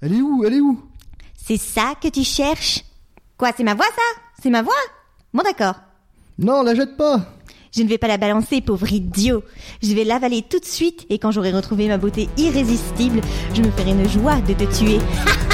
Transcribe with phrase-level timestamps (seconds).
[0.00, 0.44] Elle est où?
[0.44, 0.80] Elle est où?
[1.34, 2.84] C'est ça que tu cherches?
[3.36, 4.20] Quoi, c'est ma voix ça?
[4.40, 4.74] C'est ma voix?
[5.34, 5.74] Bon d'accord.
[6.38, 7.20] Non, la jette pas
[7.74, 9.42] Je ne vais pas la balancer, pauvre idiot.
[9.82, 13.20] Je vais l'avaler tout de suite et quand j'aurai retrouvé ma beauté irrésistible,
[13.54, 15.00] je me ferai une joie de te tuer.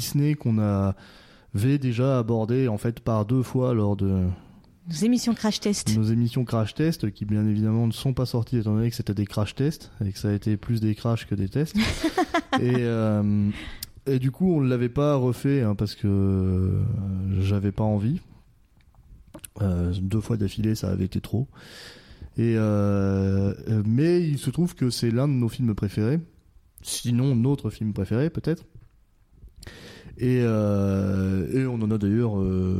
[0.00, 4.24] Disney qu'on avait déjà abordé en fait par deux fois lors de
[4.88, 5.94] Nos émissions crash test.
[5.94, 9.14] nos émissions crash test, qui bien évidemment ne sont pas sorties étant donné que c'était
[9.14, 11.76] des crash tests et que ça a été plus des crashs que des tests.
[12.60, 13.50] et, euh,
[14.06, 16.80] et du coup, on ne l'avait pas refait hein, parce que euh,
[17.40, 18.20] j'avais pas envie.
[19.60, 21.46] Euh, deux fois d'affilée, ça avait été trop.
[22.38, 22.56] Et
[23.84, 26.20] mais il se trouve que c'est l'un de nos films préférés,
[26.80, 28.64] sinon notre film préféré peut-être.
[30.20, 32.74] Et, euh, et on en a d'ailleurs euh,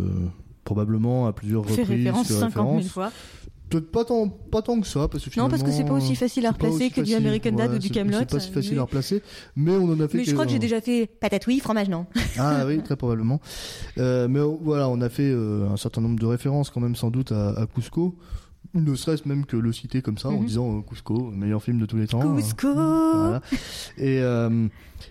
[0.63, 2.93] probablement à plusieurs Fait reprises référence fait 50 000 référence.
[2.93, 3.13] fois.
[3.71, 6.17] Peut-être pas tant, pas tant que ça, parce que Non, parce que c'est pas aussi
[6.17, 8.19] facile à replacer que du facile, American Dad ouais, ou du Camelot.
[8.19, 8.79] C'est pas si facile oui.
[8.81, 9.23] à replacer,
[9.55, 10.19] mais on en a fait.
[10.19, 12.07] Mais je crois que j'ai déjà fait patate oui, fromage non.
[12.39, 13.41] Ah oui, très probablement.
[13.99, 16.97] Euh, mais euh, voilà, on a fait euh, un certain nombre de références quand même
[16.97, 18.17] sans doute à, à Cusco.
[18.73, 20.45] Ne serait-ce même que le citer comme ça en Mhm.
[20.47, 22.37] disant euh, Cusco, meilleur film de tous les temps.
[22.37, 23.41] Cusco Voilà.
[23.99, 24.69] Et, euh,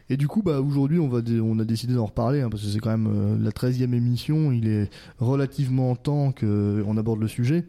[0.09, 2.69] et du coup, bah, aujourd'hui, on, va on a décidé d'en reparler, hein, parce que
[2.69, 4.51] c'est quand même euh, la 13e émission.
[4.53, 7.66] Il est relativement temps qu'on aborde le sujet.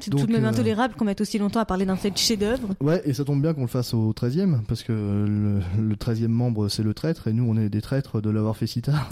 [0.00, 2.74] C'est tout de même euh, intolérable qu'on mette aussi longtemps à parler d'un tel chef-d'œuvre.
[2.80, 6.28] Ouais, et ça tombe bien qu'on le fasse au 13e, parce que le, le 13e
[6.28, 9.08] membre, c'est le traître, et nous, on est des traîtres de l'avoir fait si tard.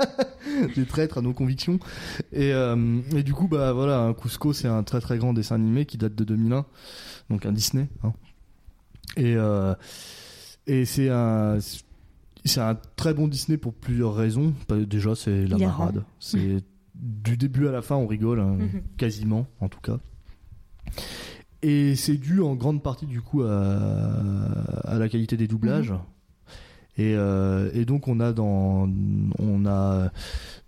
[0.76, 1.78] des traîtres à nos convictions.
[2.32, 5.86] Et, euh, et du coup, bah voilà, Cusco, c'est un très très grand dessin animé
[5.86, 6.64] qui date de 2001,
[7.30, 7.88] donc un Disney.
[8.04, 8.12] Hein.
[9.16, 9.74] Et, euh,
[10.66, 11.58] et c'est un.
[12.44, 14.52] C'est un très bon Disney pour plusieurs raisons.
[14.68, 16.02] Bah, Déjà, c'est la marade.
[16.18, 18.82] C'est du début à la fin, on rigole, hein, Mhm.
[18.96, 19.98] quasiment, en tout cas.
[21.62, 23.54] Et c'est dû en grande partie du coup à,
[24.84, 25.94] à la qualité des doublages.
[26.98, 28.86] Et, euh, et donc on a dans
[29.38, 30.10] on a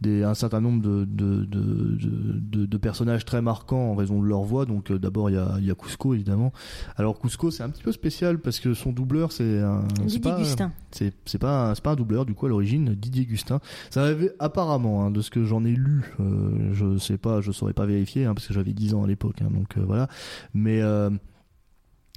[0.00, 1.60] des, un certain nombre de, de, de,
[1.96, 4.64] de, de- de personnages très marquants en raison de leur voix.
[4.64, 6.52] Donc euh, d'abord il y a, y a Cusco évidemment.
[6.96, 10.38] Alors Cusco c'est un petit peu spécial parce que son doubleur c'est un Didier pas,
[10.38, 10.72] Gustin.
[10.92, 13.60] c'est c'est pas un- c'est pas un doubleur du coup à l'origine Didier Gustin
[13.90, 17.52] ça avait apparemment hein, de ce que j'en ai lu euh, je sais pas je
[17.52, 20.08] saurais pas vérifier hein, parce que j'avais 10 ans à l'époque hein, donc voilà
[20.54, 20.80] mais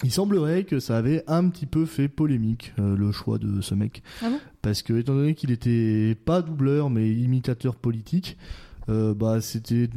[0.03, 3.73] il semblerait que ça avait un petit peu fait polémique euh, le choix de ce
[3.73, 4.03] mec.
[4.21, 4.39] Ah bon?
[4.61, 8.37] Parce que étant donné qu'il était pas doubleur mais imitateur politique
[8.89, 9.89] euh, bah c'était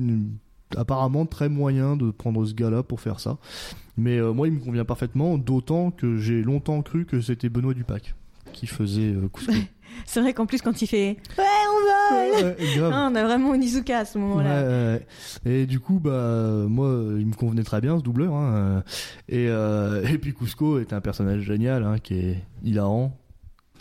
[0.77, 3.39] apparemment très moyen de prendre ce gars-là pour faire ça.
[3.97, 7.75] Mais euh, moi il me convient parfaitement d'autant que j'ai longtemps cru que c'était Benoît
[7.75, 8.15] Dupac
[8.53, 9.29] qui faisait euh.
[10.07, 12.57] C'est vrai qu'en plus, quand il fait Ouais, on Ouais.
[12.93, 14.95] Ah, On a vraiment Onizuka à ce moment-là.
[14.95, 15.07] Ouais.
[15.45, 16.89] Et du coup, bah, moi,
[17.19, 18.35] il me convenait très bien ce doubleur.
[18.35, 18.55] Hein.
[18.55, 18.81] euh,
[19.29, 23.17] Et, euh, et puis Cusco est un personnage génial, hein, qui est hilarant,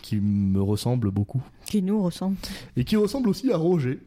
[0.02, 1.42] qui me ressemble beaucoup.
[1.66, 2.36] Qui nous ressemble.
[2.76, 4.00] Et qui ressemble aussi à Roger.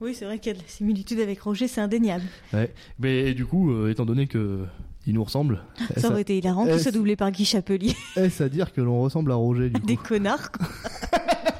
[0.00, 2.24] Oui, c'est vrai qu'il y a de la similitude avec Roger, c'est indéniable.
[2.52, 2.72] Ouais.
[3.00, 4.64] Mais du coup, euh, étant donné que
[5.06, 5.62] il nous ressemble,
[5.96, 7.96] Ça aurait été hilarant, tout ça- doublé par Guy Chapelier.
[8.16, 9.86] est-ce à dire que l'on ressemble à Roger du coup?
[9.86, 10.66] Des connards, quoi.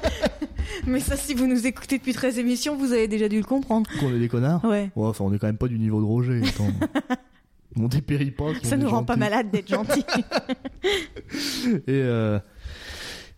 [0.87, 3.89] Mais ça, si vous nous écoutez depuis 13 émissions, vous avez déjà dû le comprendre.
[3.99, 4.89] Qu'on est des connards Ouais.
[4.95, 6.41] Ouais, enfin, on est quand même pas du niveau de Roger.
[7.75, 8.45] On dépérit pas.
[8.63, 10.03] Ça nous rend pas malade d'être gentil.
[11.87, 12.39] Et, euh,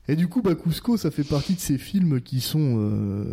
[0.07, 3.24] et du coup, bah, Cusco, ça fait partie de ces films qui sont euh,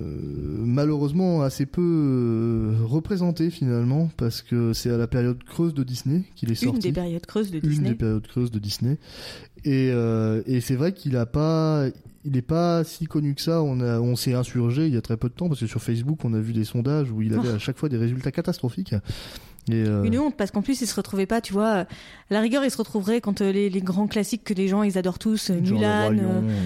[0.60, 6.24] malheureusement assez peu euh, représentés finalement, parce que c'est à la période creuse de Disney
[6.34, 6.80] qu'il est Une sorti.
[6.88, 7.88] des périodes creuses de Une Disney.
[7.90, 8.98] des périodes creuses de Disney.
[9.64, 9.88] Et,
[10.46, 11.86] et c'est vrai qu'il a pas,
[12.28, 13.62] il est pas si connu que ça.
[13.62, 15.82] On a, on s'est insurgé il y a très peu de temps parce que sur
[15.82, 18.94] Facebook, on a vu des sondages où il avait à chaque fois des résultats catastrophiques.
[19.70, 21.80] Et, euh, Une honte parce qu'en plus il se retrouvait pas, tu vois.
[21.80, 21.86] à
[22.30, 24.96] La rigueur, il se retrouverait quand euh, les, les grands classiques que les gens ils
[24.96, 26.10] adorent tous, euh, Mulan,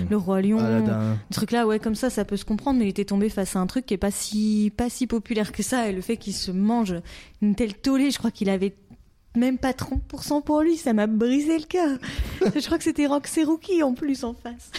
[0.09, 2.79] le Roi euh, Lion, le truc là, ouais, comme ça, ça peut se comprendre.
[2.79, 5.53] Mais il était tombé face à un truc qui est pas si pas si populaire
[5.53, 6.94] que ça et le fait qu'il se mange
[7.41, 8.75] une telle tollée, je crois qu'il avait
[9.37, 11.99] même pas 30% pour lui, ça m'a brisé le cœur.
[12.55, 14.70] je crois que c'était Roxy Rookie en plus en face.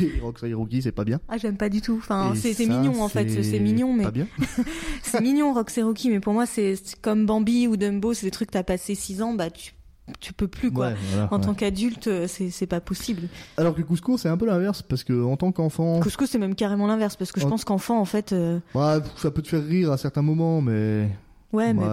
[0.22, 1.20] Roxy Rookie, c'est pas bien.
[1.28, 1.96] Ah, j'aime pas du tout.
[1.98, 4.26] Enfin, c'est mignon en fait, c'est mignon, mais Pas bien.
[5.02, 8.48] c'est mignon Roxy Rookie, mais pour moi c'est comme Bambi ou Dumbo, c'est des trucs
[8.48, 9.72] que t'as passé 6 ans, bah tu
[10.18, 10.88] tu peux plus quoi.
[10.88, 11.44] Ouais, voilà, En ouais.
[11.46, 13.28] tant qu'adulte, euh, c'est pas possible.
[13.56, 16.56] Alors que Cusco, c'est un peu l'inverse, parce que en tant qu'enfant, Cusco, c'est même
[16.56, 19.48] carrément l'inverse parce que je En- pense qu'enfant, en fait, euh, ouais, ça peut te
[19.48, 21.08] faire rire à certains moments, mais.
[21.52, 21.84] ouais, mais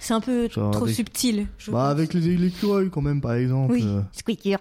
[0.00, 1.46] c'est un peu Genre trop avec- subtil.
[1.58, 1.90] je Bah, pense.
[1.90, 3.74] avec les écureuils, quand même, par exemple.
[3.74, 4.58] Oui, euh, Squeaker.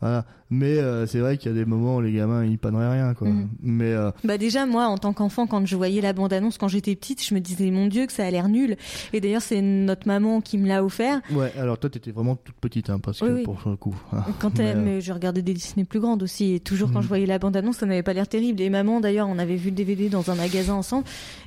[0.00, 0.26] voilà.
[0.50, 3.14] Mais euh, c'est vrai qu'il y a des moments où les gamins, ils panneraient rien,
[3.14, 3.28] quoi.
[3.28, 3.48] Mhm.
[3.62, 3.92] Mais.
[3.92, 6.94] euh, Bah déjà moi en tant qu'enfant quand je voyais la bande annonce quand j'étais
[6.94, 8.76] petite je me disais mon dieu que ça a l'air nul
[9.12, 12.56] et d'ailleurs c'est notre maman qui me l'a offert Ouais, alors toi, t'étais vraiment toute
[12.56, 13.42] petite, hein, parce que Oui, oui.
[13.42, 13.94] pour le coup.
[14.12, 14.22] hein.
[14.38, 16.98] quand Mais, elle, euh, mais je regardais des Disney plus grandes aussi et toujours quand
[16.98, 17.02] Mhm.
[17.04, 19.56] je voyais la bande annonce ça n'avait pas l'air terrible et maman d'ailleurs on avait
[19.56, 21.04] vu le DVD dans un magasin ensemble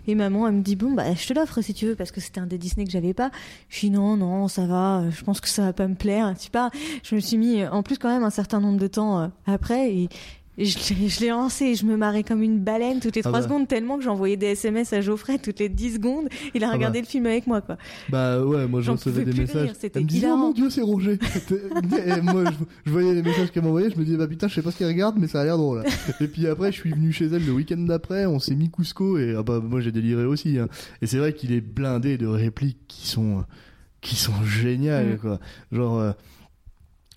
[0.07, 2.19] et maman elle me dit bon bah je te l'offre si tu veux parce que
[2.19, 3.29] c'était un des Disney que j'avais pas
[3.69, 6.45] je dis non non ça va je pense que ça va pas me plaire tu
[6.45, 6.69] sais pas
[7.03, 9.93] je me suis mis en plus quand même un certain nombre de temps euh, après
[9.93, 10.09] et
[10.59, 13.21] et je, l'ai- je l'ai lancé et je me marrais comme une baleine toutes les
[13.25, 13.43] Ah trois bah.
[13.45, 16.29] secondes tellement que j'envoyais des SMS à Geoffrey toutes les 10 secondes.
[16.55, 17.03] Il a Ah regardé bah.
[17.05, 17.77] le film avec moi, quoi.
[18.09, 19.69] Bah ouais, moi je J'en recevais des messages.
[19.93, 21.19] elle me disait, oh mon dieu, c'est Roger.
[22.07, 22.57] et moi, je,
[22.87, 24.79] je voyais les messages qu'elle m'envoyait, je me disais, bah putain, je sais pas ce
[24.79, 25.83] qu'elle regarde, mais ça a l'air drôle.
[26.21, 29.19] et puis après, je suis venu chez elle le week-end d'après, on s'est mis Cusco,
[29.19, 30.57] et ah bah moi j'ai déliré aussi.
[30.57, 30.69] hein.
[31.03, 33.45] Et c'est vrai qu'il est blindé de répliques qui sont,
[34.01, 35.17] qui sont géniales, Mm.
[35.19, 35.39] quoi.
[35.71, 36.11] Genre, euh,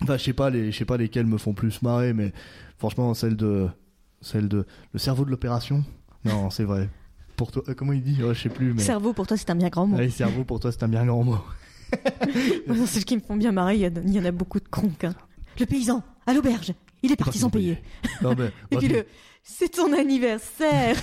[0.03, 2.31] enfin, je sais pas, les, je sais pas lesquelles me font plus marrer, mais
[2.77, 3.67] franchement, celle de,
[4.21, 5.83] celle de, le cerveau de l'opération.
[6.25, 6.89] Non, c'est vrai.
[7.35, 8.23] Pour toi, euh, comment il dit?
[8.23, 8.81] Ouais, Je sais plus, mais.
[8.83, 9.97] Cerveau, pour toi, c'est un bien grand mot.
[9.97, 11.37] Allez, cerveau, pour toi, c'est un bien grand mot.
[12.67, 13.75] Moi, C'est ce qui me font bien marrer.
[13.77, 15.03] Il y, en a beaucoup de cronques.
[15.03, 15.15] hein.
[15.59, 16.73] Le paysan, à l'auberge,
[17.03, 17.79] il est parti sans payer.
[18.21, 18.51] Non, mais.
[18.71, 19.05] Et puis le,
[19.43, 20.95] c'est ton anniversaire.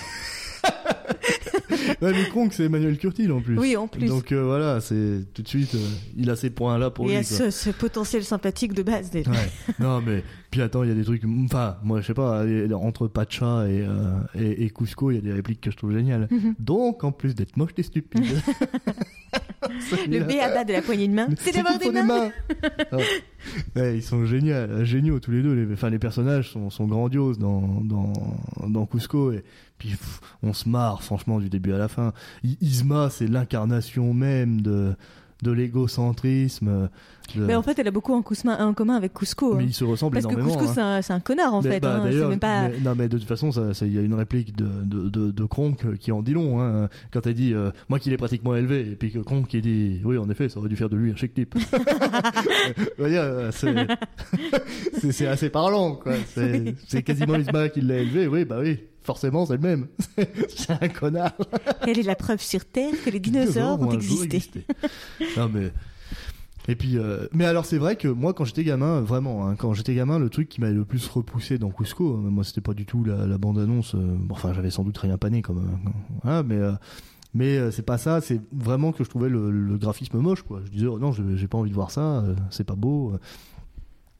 [2.01, 3.57] Le Kronk, c'est Emmanuel Curtil en plus.
[3.57, 4.07] Oui, en plus.
[4.07, 5.79] Donc euh, voilà, c'est tout de suite, euh,
[6.17, 7.17] il a ces points-là pour il lui.
[7.17, 7.37] a quoi.
[7.37, 9.11] ce, ce potentiel sympathique de base.
[9.13, 9.23] Ouais.
[9.79, 11.23] non, mais puis attends, il y a des trucs.
[11.45, 15.17] Enfin, moi, je sais pas, allez, entre Pacha et, euh, et, et Cusco, il y
[15.17, 16.27] a des répliques que je trouve géniales.
[16.31, 16.55] Mhm.
[16.59, 18.23] Donc, en plus d'être moche, t'es stupide.
[20.09, 22.31] Le béaba de la poignée de main, c'est d'avoir des faut mains.
[23.75, 25.53] Ils sont géniaux, géniaux tous les deux.
[25.53, 28.13] Les, enfin, les personnages sont, sont grandioses dans, dans,
[28.67, 29.31] dans Cusco.
[29.31, 29.43] Et
[29.77, 29.95] puis,
[30.43, 32.13] on se marre, franchement, du début à la fin.
[32.61, 34.95] Isma, c'est l'incarnation même de,
[35.41, 36.89] de l'égocentrisme.
[37.35, 39.53] de- Mais en fait, elle a beaucoup en, en commun avec Cusco.
[39.55, 39.67] mais hein.
[39.69, 40.57] ils se ressemblent Parce que énormément.
[40.59, 41.01] Cusco, hein.
[41.01, 41.79] c'est un, un connard en Mais, fait.
[41.79, 42.27] bah, hein.
[42.29, 42.67] Même pas.
[42.69, 43.51] mais- non mais de toute façon,
[43.81, 46.59] il y a une réplique de de de, de Kronk qui en dit long.
[46.61, 49.61] Hein, quand elle dit euh, moi qui l'ai pratiquement élevé et puis que Kronk qui
[49.61, 51.55] dit oui en effet ça aurait dû faire de lui un chic type.
[52.99, 53.51] Euh,
[55.11, 56.13] c'est assez parlant quoi.
[56.33, 56.75] C'est Oui.
[56.87, 58.27] c'est quasiment Isma qui l'a élevé.
[58.27, 59.87] Oui bah oui forcément c'est le même.
[60.49, 61.33] c'est un connard.
[61.81, 64.37] Elle est la preuve sur Terre que les dinosaures ont existé.
[64.37, 64.65] existé.
[65.37, 65.71] non mais
[66.67, 69.73] et puis euh, mais alors c'est vrai que moi quand j'étais gamin vraiment hein, quand
[69.73, 72.73] j'étais gamin le truc qui m'avait le plus repoussé dans Cusco euh, moi c'était pas
[72.75, 75.89] du tout la, la bande annonce bon, enfin j'avais sans doute rien pané comme euh,
[76.23, 76.73] voilà, mais euh,
[77.33, 80.61] mais euh, c'est pas ça c'est vraiment que je trouvais le, le graphisme moche quoi
[80.65, 83.19] je disais oh, non j'ai pas envie de voir ça euh, c'est pas beau euh.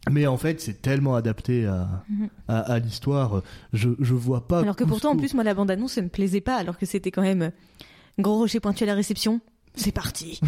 [0.09, 2.29] Mais en fait c'est tellement adapté à, Mhm.
[2.47, 3.41] à, à l'histoire
[3.73, 6.41] je je vois pas Alors que pourtant, en plus, moi, la bande-annonce, ça me plaisait
[6.41, 7.49] pas, alors que c'était quand même euh,
[8.19, 9.41] gros rocher pointu à la réception.
[9.75, 10.39] C'est parti.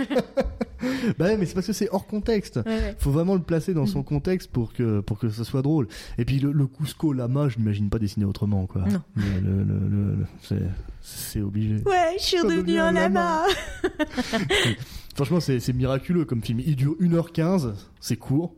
[1.18, 2.96] bah ouais, mais c'est parce que c'est hors contexte Ouais, ouais.
[2.98, 4.04] faut vraiment le placer dans son Mhm.
[4.04, 5.88] contexte pour que pour que ça soit drôle.
[6.18, 8.82] Et puis le, le Cusco Lama, je n'imagine pas dessiner autrement quoi.
[8.82, 9.00] Non.
[9.16, 10.62] Le- le- c'est
[11.00, 11.76] c'est obligé.
[11.84, 13.42] Ouais, je suis devient un lama.
[15.14, 16.60] Franchement, c'est c'est miraculeux comme film.
[16.64, 18.54] Il dure 1h15, c'est court.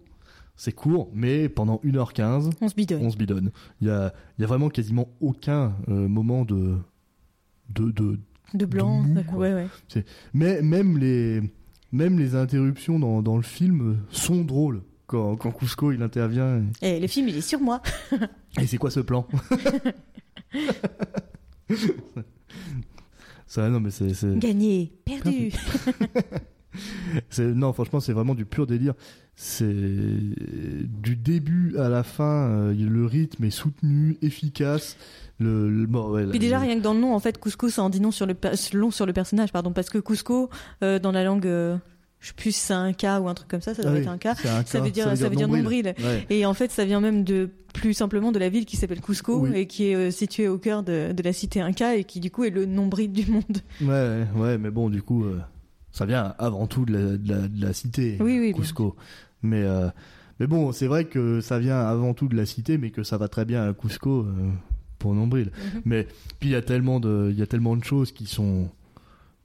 [0.58, 3.04] C'est court, mais pendant 1h15, On se bidonne.
[3.04, 3.50] on se bidonne.
[3.82, 6.76] Il y a, il y a vraiment quasiment aucun euh, moment de,
[7.68, 8.18] de, de,
[8.54, 9.02] De blanc.
[9.02, 9.66] mou, ouais, ouais.
[10.32, 11.42] Mais même les,
[11.96, 14.82] même les interruptions dans, dans le film sont drôles.
[15.06, 16.64] Quand, quand Cusco il intervient.
[16.82, 17.80] Et le film, il est sur moi.
[18.60, 19.26] Et, c'est quoi ce plan
[23.46, 24.12] Ça, non, mais c'est.
[24.14, 25.52] c'est- Gagné, perdu.
[27.38, 28.92] Non, franchement, c'est vraiment du pur délire.
[29.34, 29.64] C'est.
[29.64, 34.98] Du début à la fin, euh, le rythme est soutenu, efficace.
[35.38, 37.38] Le, le- bon, ouais, Puis la- déjà, le- rien que dans le nom, en fait,
[37.38, 38.34] Cusco, ça en dit non sur le,
[38.72, 39.72] long sur le personnage, pardon.
[39.72, 40.48] Parce que Cusco,
[40.82, 41.76] euh, dans la langue, euh,
[42.20, 43.94] je sais plus si c'est un K ou un truc comme ça, ça doit Ah
[43.94, 44.28] oui, être un K.
[44.40, 45.94] c'est un Ça cas, veut dire, ça veut dire nombril.
[45.98, 46.26] Ouais.
[46.30, 49.40] Et en fait, ça vient même de plus simplement de la ville qui s'appelle Cusco
[49.40, 49.50] Oui.
[49.54, 52.30] et qui est euh, située au cœur de, de la cité Inca et qui du
[52.30, 53.58] coup est le nombril du monde.
[53.82, 55.38] Ouais, ouais, mais bon, du coup, euh,
[55.92, 58.96] ça vient avant tout de la, de la, de la cité, Oui, Cusco.
[59.42, 59.88] Mais, euh,
[60.40, 63.18] mais bon, c'est vrai que ça vient avant tout de la cité, mais que ça
[63.18, 64.26] va très bien à Cusco
[64.98, 65.50] pour Nombril.
[65.74, 65.82] Mhm.
[65.84, 66.06] Mais
[66.40, 68.68] puis il y a tellement de, il y a tellement de choses qui sont,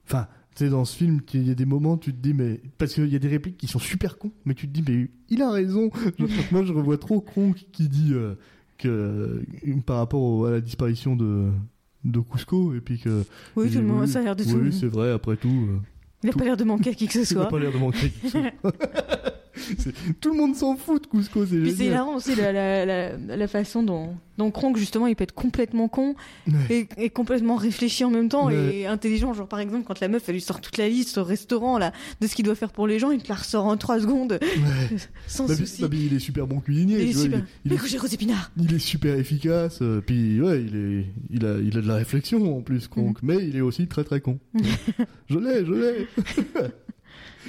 [0.06, 2.60] enfin, tu sais, dans ce film, il y a des moments, tu te dis, mais
[2.78, 5.08] parce qu'il y a des répliques qui sont super cons, mais tu te dis, mais
[5.30, 5.90] il a raison.
[6.52, 8.34] Moi, je revois trop Kronk qui dit euh,
[8.78, 9.42] que euh,
[9.86, 11.48] par rapport au- à la disparition de
[12.04, 14.56] de Cusco et puis que Oui, tout le monde, oui, ça a l'air de tout.
[14.56, 15.48] oui, c'est vrai, après tout.
[15.48, 15.78] euh,
[16.24, 17.48] Il n'a pas l'air de manquer à qui que ce Il n'a soit.
[17.48, 18.10] pas l'air de manquer.
[18.10, 18.72] qui que ce soit.
[19.54, 21.86] C'est- Tout le monde s'en fout de Cusco, c'est c'est génial.
[21.86, 25.88] hilarant aussi la, la, la, la façon dont, dont Kronk, justement, il peut être complètement
[25.88, 26.14] con
[26.48, 26.86] Ouais.
[26.96, 28.76] et, et complètement réfléchi en même temps Ouais.
[28.78, 29.34] et intelligent.
[29.34, 31.92] Genre, par exemple, quand la meuf, elle lui sort toute la liste au restaurant là,
[32.20, 34.38] de ce qu'il doit faire pour les gens, il te la ressort en 3 secondes
[34.40, 34.96] Ouais.
[35.26, 35.82] sans Bah, souci.
[35.82, 37.02] bah, il est super bon cuisinier.
[37.02, 37.38] Il est vois, super.
[37.38, 38.50] il est- il est- Les gougères aux épinards.
[38.56, 41.96] Il est super efficace, euh, puis ouais, il est, il a, il a de la
[41.96, 44.38] réflexion en plus, Kronk, mais il est aussi très très con.
[45.28, 46.06] je l'ai, je l'ai.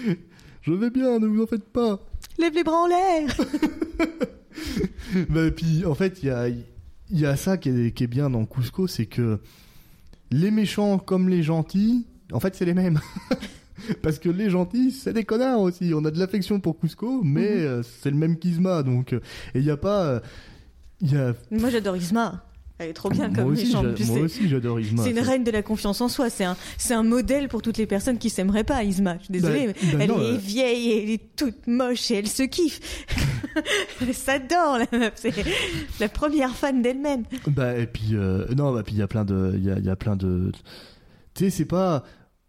[0.63, 2.00] je vais bien, ne vous en faites pas.
[2.39, 3.36] Lève les bras en l'air.
[5.29, 6.63] Bah, puis en fait, il y a, il
[7.12, 9.39] y a ça qui est, qui est bien dans Cusco, c'est que
[10.32, 13.00] les méchants comme les gentils, en fait, c'est les mêmes.
[14.01, 15.91] Parce que les gentils, c'est des connards aussi.
[15.93, 17.58] On a de l'affection pour Cusco, mais Mhm.
[17.65, 19.20] euh, c'est le même Kizma, donc euh,
[19.53, 20.20] et il y a pas, euh,
[21.01, 21.34] y a.
[21.51, 22.46] Moi, j'adore Isma.
[22.84, 25.04] Elle est trop bien moi comme aussi, méchante, moi aussi, j'adore Isma.
[25.04, 26.30] C'est une reine de la confiance en soi.
[26.30, 29.18] C'est un, c'est un modèle pour toutes les personnes qui s'aimeraient pas, Isma.
[29.20, 30.38] Je suis désolée, Bah, mais bah elle non, est euh.
[30.38, 32.80] vieille, et elle est toute moche et elle se kiffe.
[34.02, 35.13] elle s'adore, la meuf.
[35.16, 35.34] C'est
[36.00, 37.24] la première fan d'elle-même.
[37.48, 39.80] Bah et puis euh, non bah puis il y a plein de il y a,
[39.80, 40.52] y a plein de
[41.34, 42.04] tu sais c'est pas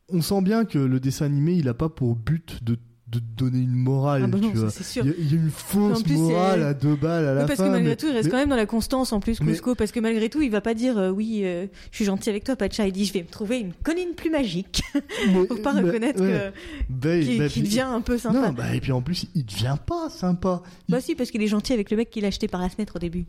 [0.08, 3.58] on sent bien que le dessin animé il a pas pour but de de donner
[3.58, 5.04] une morale Ah bah non, tu vois sûr.
[5.06, 7.66] il y, a- une fausse plus, morale à deux balles à la Oui, parce fin
[7.66, 9.52] que malgré mais- tout, il reste mais- quand même dans la constance en plus, Mais-
[9.52, 12.30] Cusco, parce que malgré tout, il va pas dire euh, oui, euh, je suis gentil
[12.30, 12.86] avec toi, Pacha.
[12.86, 14.82] Il dit je vais me trouver une conine plus magique.
[15.48, 16.50] Faut pas reconnaître ouais.
[16.88, 18.40] Bah, qu'il bah, devient un peu sympa.
[18.40, 21.42] non bah et puis en plus il devient pas sympa Il- Bah si, parce qu'il
[21.42, 23.26] est gentil avec le mec qu'il a acheté par la fenêtre au début.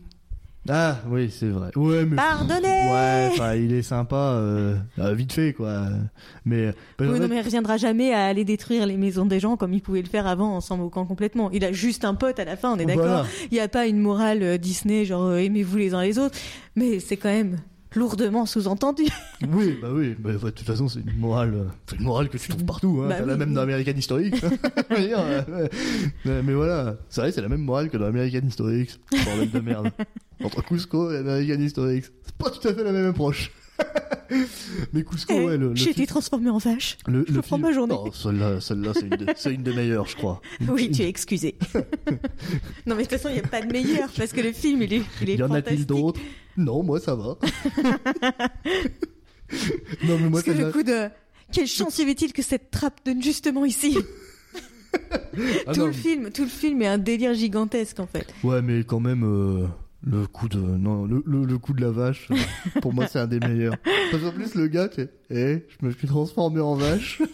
[0.68, 5.34] Ah oui c'est vrai ouais mais Pardonnez ouais enfin il est sympa euh, euh, vite
[5.34, 5.84] fait quoi
[6.44, 6.68] mais
[6.98, 9.74] bah, Oui, non, mais il reviendra jamais à aller détruire les maisons des gens comme
[9.74, 11.50] il pouvait le faire avant en s'en moquant complètement.
[11.52, 13.06] Il a juste un pote à la fin, on est d'accord.
[13.06, 13.26] Voilà.
[13.52, 16.38] Il n'y a pas une morale Disney, genre aimez-vous les uns les autres,
[16.76, 17.58] mais c'est quand même
[17.96, 19.04] lourdement sous-entendu.
[19.52, 22.38] Oui, bah oui, bah, de toute façon, c'est une morale, euh, c'est une morale que
[22.38, 23.10] tu trouves partout, hein.
[23.10, 23.56] Bah T'as la oui, même oui.
[23.56, 23.92] dans American
[24.92, 25.70] euh, ouais.
[26.26, 29.00] mais, mais voilà, c'est vrai, c'est la même morale que dans American History X.
[29.26, 29.92] Bordel de merde.
[30.44, 32.12] Entre Cusco et American History X.
[32.24, 33.52] C'est pas tout à fait la même approche.
[34.94, 36.98] mais Cusco, Eh, ouais, le, J'ai été transformé en vache.
[37.08, 37.94] le, je le prends film- ma journée.
[37.94, 38.92] Non, celle-là, celle-là,
[39.36, 40.42] c'est une, de- des meilleures, je crois.
[40.68, 41.56] Oui, tu es excusé.
[42.86, 44.82] non, mais de toute façon, il n'y a pas de meilleur parce que le film,
[44.84, 46.20] il est, il est Y en a-t-il d'autres?
[46.58, 47.38] Non, moi ça va.
[50.04, 51.10] non, mais moi Parce que le coup de
[51.52, 53.98] quelle chance y avait-il que cette trappe donne justement ici?
[55.68, 58.34] Ah, Tout non, le film, tout le film est un délire gigantesque en fait.
[58.44, 59.68] Ouais, mais quand même, euh,
[60.06, 62.36] le coup de, non, le, le, le coup de la vache, euh,
[62.82, 63.76] pour moi, c'est un des meilleurs.
[64.12, 67.22] Parce qu'en plus, le gars, c'est, eh, je me suis transformé en vache.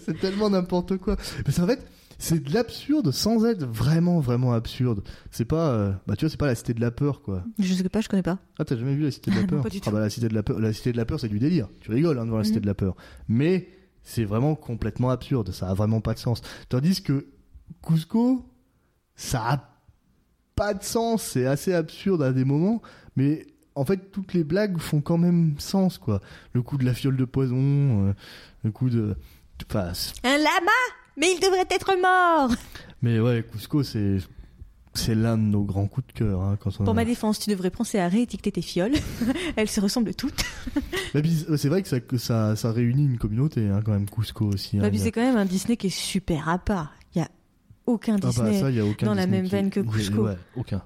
[0.00, 1.16] c'est tellement n'importe quoi.
[1.44, 1.84] Parce qu'en fait,
[2.18, 5.02] c'est de l'absurde sans être vraiment, vraiment absurde.
[5.30, 7.44] C'est pas, euh, bah, tu vois, c'est pas la cité de la peur, quoi.
[7.58, 8.38] Je sais pas, je connais pas.
[8.58, 10.34] Ah, t'as jamais vu la cité de la Non, peur Ah bah la cité de
[10.34, 11.68] la peur, la cité de la peur, c'est du délire.
[11.80, 12.62] Tu rigoles hein, devant la cité Mhm.
[12.62, 12.96] de la peur.
[13.28, 13.68] Mais
[14.02, 15.52] c'est vraiment complètement absurde.
[15.52, 16.42] Ça a vraiment pas de sens.
[16.68, 17.26] Tandis que
[17.86, 18.44] Cusco,
[19.14, 19.77] ça a
[20.58, 21.22] pas de sens.
[21.22, 22.82] C'est assez absurde à des moments,
[23.16, 26.20] mais en fait toutes les blagues font quand même sens, quoi.
[26.52, 27.56] Le coup de la fiole de poison,
[28.08, 28.12] euh,
[28.64, 29.16] le coup de,
[29.70, 29.92] enfin,
[30.24, 30.70] Un lama?
[31.16, 32.50] Mais il devrait être mort
[33.02, 34.18] mais ouais, Cusco, c'est
[34.94, 37.38] c'est l'un de nos grands coups de cœur hein, quand on Pour a- ma défense,
[37.38, 38.94] tu devrais penser à réétiqueter tes fioles.
[39.56, 40.42] Elles se ressemblent toutes.
[41.14, 41.20] Bah,
[41.56, 44.76] c'est vrai que ça, que ça, ça réunit une communauté, hein, quand même, Cusco aussi.
[44.78, 44.82] hein.
[44.82, 46.92] Bah, a- c'est quand même un Disney qui est super à part.
[47.88, 48.60] Aucun Ah bah, Disney.
[48.60, 50.22] ça, y a aucun dans la même qui- veine que Cusco.
[50.26, 50.82] Ouais, aucun.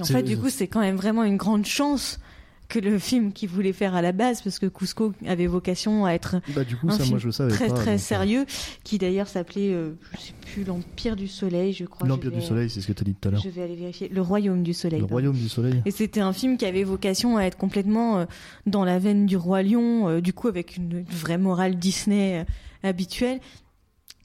[0.00, 2.18] en fait, du coup, c'est quand même vraiment une grande chance
[2.66, 6.12] que le film qu'il voulait faire à la base, parce que Cusco avait vocation à
[6.12, 7.74] être Bah, du coup, Un ça, moi, film je très pas.
[7.74, 8.46] très euh, sérieux,
[8.84, 12.08] qui d'ailleurs s'appelait, euh, je sais plus, l'Empire du Soleil, je crois.
[12.08, 13.42] L'Empire du Soleil, c'est ce que tu as dit tout à l'heure.
[13.44, 14.08] Je vais aller vérifier.
[14.08, 15.00] Le Royaume du Soleil.
[15.00, 15.04] Le.
[15.04, 15.82] Royaume du Soleil.
[15.84, 18.24] Et c'était un film qui avait vocation à être complètement euh,
[18.66, 22.46] dans la veine du Roi Lion, euh, du coup avec une, une vraie morale Disney
[22.82, 23.40] habituelle.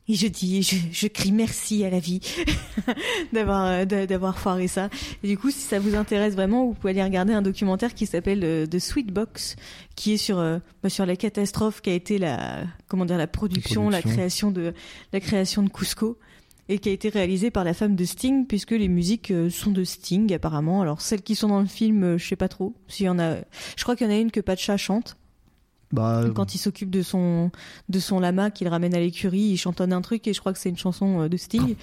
[0.10, 2.20] Et je dis, je, je crie merci à la vie
[3.34, 4.89] d'avoir euh, d'a- d'avoir foiré ça.
[5.24, 8.06] Et du coup, si ça vous intéresse vraiment, vous pouvez aller regarder un documentaire qui
[8.08, 9.56] s'appelle euh, The Sweet Box,
[9.96, 13.28] qui est sur euh, bah, sur la catastrophe qui a été la comment dire la
[13.28, 14.18] production, la production.
[14.18, 14.74] création de
[15.13, 16.18] la création de Cusco
[16.70, 19.72] et qui a été réalisé par la femme de Sting puisque les musiques euh, sont
[19.72, 20.82] de Sting apparemment.
[20.82, 22.74] Alors celles qui sont dans le film, je sais pas trop.
[22.88, 23.36] S'il y en a,
[23.78, 25.18] je crois qu'il y en a une que Pacha chante
[25.91, 27.50] Bah, quand il s'occupe de son
[27.89, 30.60] de son lama qu'il ramène à l'écurie, il chantonne un truc et je crois que
[30.60, 31.75] c'est une chanson euh, de Sting.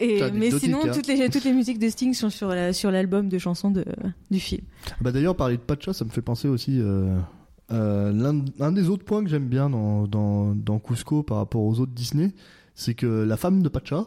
[0.00, 0.90] Et T'as mais sinon hein.
[0.92, 3.84] toutes les toutes les musiques de Sting sont sur la, sur l'album de chansons de
[4.30, 4.62] du film.
[5.00, 6.78] bah, d'ailleurs, parler de Pacha, ça me fait penser aussi.
[6.80, 7.18] Euh,
[7.72, 11.62] euh, l'un un des autres points que j'aime bien dans, dans, dans Cusco par rapport
[11.62, 12.32] aux autres Disney,
[12.74, 14.06] c'est que la femme de Pacha,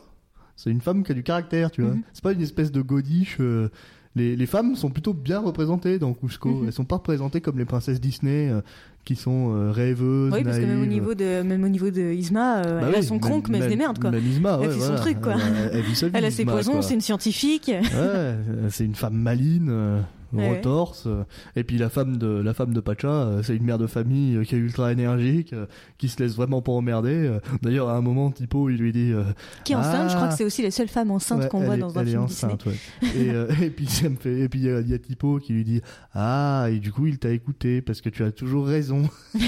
[0.55, 1.93] c'est une femme qui a du caractère, tu vois.
[1.93, 2.01] Mhm.
[2.13, 3.37] C'est pas une espèce de godiche.
[3.39, 3.69] euh,
[4.15, 6.49] les, les femmes sont plutôt bien représentées dans Cusco.
[6.49, 6.67] Mhm.
[6.67, 8.61] Elles sont pas représentées comme les princesses Disney euh,
[9.03, 10.33] qui sont euh, rêveuses.
[10.33, 12.95] Oui, parce que même au niveau de, même au niveau de Isma, euh, Bah elle
[12.95, 14.11] a son cronk, mais elle se démerde, quoi.
[14.11, 15.35] Même Isma, Elle ouais, son truc, quoi.
[15.35, 17.67] Elle, elle vit sa vie, Elle a ses Isma, poisons, c'est une scientifique.
[17.67, 20.03] Ouais, euh, c'est une femme maline,
[20.33, 20.57] euh, Ouais.
[20.57, 21.03] retorse.
[21.07, 21.23] euh,
[21.55, 24.35] et puis la femme de la femme de Pacha, euh, c'est une mère de famille
[24.37, 25.53] euh, qui est ultra énergique,
[25.97, 27.37] qui se laisse vraiment pas emmerder.
[27.61, 29.11] D'ailleurs, à un moment, Tipo, il lui dit.
[29.11, 29.23] euh,
[29.63, 30.31] Qui est enceinte, je crois Ah.
[30.31, 32.11] que c'est aussi la seule femme enceinte ouais, qu'on voit est- dans un elle est
[32.11, 32.53] film Disney.
[32.53, 32.75] enceinte, ouais.
[33.15, 34.39] et, euh, et puis ça me fait.
[34.39, 35.81] Et puis il y, a- il y a Tipo qui lui dit
[36.13, 39.03] Ah, et du coup, il t'a écouté parce que tu as toujours raison.
[39.35, 39.39] et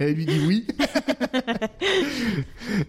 [0.00, 0.66] elle lui dit oui.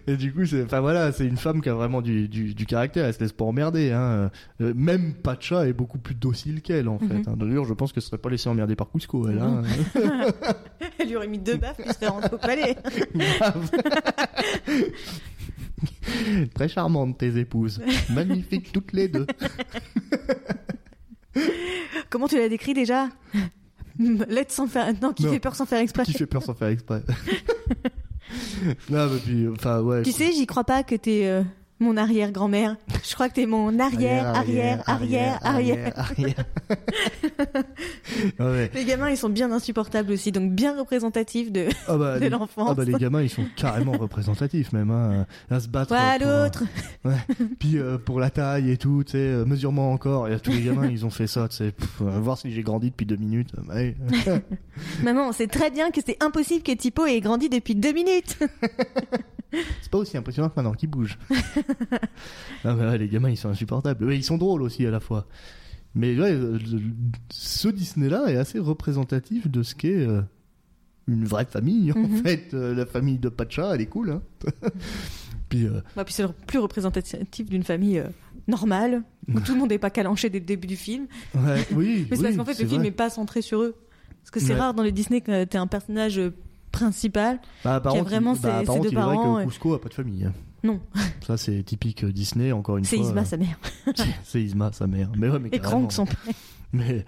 [0.06, 0.62] et du coup, c'est.
[0.64, 3.06] Enfin voilà, c'est une femme qui a vraiment du, du, du caractère.
[3.06, 3.92] Elle se laisse pas emmerder.
[3.92, 4.30] Hein.
[4.60, 7.06] Même Pacha est beaucoup plus docile qu'elle en fait.
[7.14, 7.22] Mhm.
[7.26, 7.34] hein.
[7.36, 9.38] D'ailleurs, je pense qu'elle serait pas laissée emmerder par Cusco, elle.
[9.38, 9.62] Hein.
[10.98, 12.76] Elle lui aurait mis deux baffes, il serait rentré au palais.
[16.54, 17.80] Très charmantes tes épouses.
[18.10, 19.26] Magnifiques toutes les deux.
[22.10, 23.08] Comment tu l'as décrit déjà?
[23.98, 24.92] L'aide sans faire.
[25.02, 25.32] Non, qui Non.
[25.32, 26.04] fait peur sans faire exprès.
[26.04, 27.02] Qui fait peur sans faire exprès.
[28.90, 30.02] non, mais puis, enfin, ouais.
[30.02, 31.42] Tu sais, j'y crois pas que t'es euh,
[31.82, 32.76] mon arrière-grand-mère.
[33.04, 35.92] Je crois que t'es mon arrière, arrière, arrière, arrière.
[35.94, 36.44] arrière.
[38.40, 38.70] ouais.
[38.74, 42.68] Les gamins, ils sont bien insupportables aussi, donc bien représentatifs de, Ah bah, de l'enfance.
[42.70, 44.90] ah bah, les gamins, ils sont carrément représentatifs même.
[44.90, 45.26] Hein.
[45.50, 45.92] À se battre.
[45.92, 46.64] Ouais, euh, l'autre.
[47.58, 50.28] Puis euh, pour la taille et tout, tu sais, euh, mesure-moi encore.
[50.28, 51.74] Et tous les gamins, ils ont fait ça, tu sais.
[51.98, 53.50] Voir si j'ai grandi depuis deux minutes.
[53.68, 53.94] Ouais.
[55.02, 58.38] Maman, on sait très bien que c'est impossible que Tipo ait grandi depuis deux minutes.
[59.82, 61.18] C'est pas aussi impressionnant que maintenant, qui bouge.
[62.64, 64.04] non, mais ouais, les gamins, ils sont insupportables.
[64.04, 65.26] Ouais, ils sont drôles aussi à la fois.
[65.94, 66.58] Mais ouais, euh,
[67.30, 70.22] ce Disney-là est assez représentatif de ce qu'est euh,
[71.06, 71.92] une vraie famille.
[71.92, 72.22] En Mhm.
[72.22, 74.10] fait, Euh, la famille de Pacha, elle est cool.
[74.10, 74.22] Hein
[75.48, 78.06] Puis, euh, Bah, puis c'est plus représentatif d'une famille euh,
[78.48, 81.06] normale, où tout le monde n'est pas calanché dès le début du film.
[81.34, 82.06] ouais, oui.
[82.10, 83.74] Mais c'est oui, parce qu'en fait, le film n'est pas centré sur eux.
[84.22, 84.60] Parce que c'est Ouais.
[84.60, 86.18] rare dans les Disney que t'es un personnage
[86.70, 87.38] principal.
[87.64, 89.80] Bah, y a vraiment il- bah, ses- deux il est vrai parents, que Cusco a
[89.80, 90.30] pas de famille.
[90.64, 90.80] Non,
[91.26, 93.06] Ça, c'est typique Disney, encore une c'est fois.
[93.06, 93.58] Isma, euh, sa mère.
[94.24, 95.10] c'est Isma, sa mère.
[95.16, 95.58] Mais ouais, mais Et.
[95.58, 96.16] Kronk, son père.
[96.72, 97.04] Mais,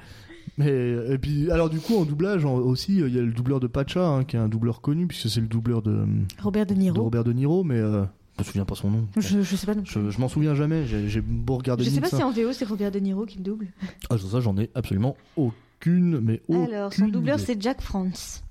[0.59, 0.71] mais
[1.09, 3.67] et puis alors du coup en doublage en- aussi il y a le doubleur de
[3.67, 6.05] Pacha hein, qui est un doubleur connu puisque c'est le doubleur de,
[6.41, 7.03] Robert De de Niro.
[7.03, 8.05] Robert De Niro mais euh,
[8.37, 9.09] je me souviens pas son nom.
[9.17, 9.93] Je, je sais pas non plus.
[9.93, 10.85] Je, je m'en souviens jamais.
[10.87, 13.45] J'ai beau regarder Je sais pas si en VO c'est Robert De Niro qui le
[13.45, 13.69] double.
[14.11, 16.75] Ah ça j'en ai absolument aucune mais aucune.
[16.75, 18.45] Alors, son doubleur c'est Jack France.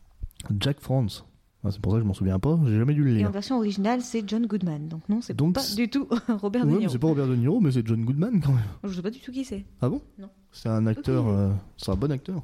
[0.59, 1.25] Jack France.
[1.65, 2.59] Ah, c'est pour ça que je m'en souviens pas.
[2.65, 3.31] J'ai jamais dû le Et en lire.
[3.31, 4.89] version originale c'est John Goodman.
[4.89, 5.45] Donc non, c'est pas
[5.75, 6.91] du tout Robert De Ouais, mais Niro.
[6.91, 8.63] c'est pas Robert De Niro mais c'est John Goodman quand même.
[8.83, 9.63] Je sais pas du tout qui c'est.
[9.81, 10.29] Ah bon Non.
[10.51, 11.27] C'est un acteur.
[11.27, 12.41] Euh, c'est un bon acteur.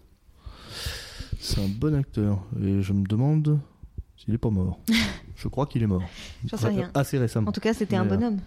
[1.40, 3.60] C'est un bon acteur et je me demande
[4.18, 4.80] s'il est pas mort.
[5.36, 6.04] je crois qu'il est mort.
[6.46, 6.90] J'en sais rien.
[6.94, 7.50] Assez récemment.
[7.50, 8.40] En tout cas, c'était un euh, bonhomme.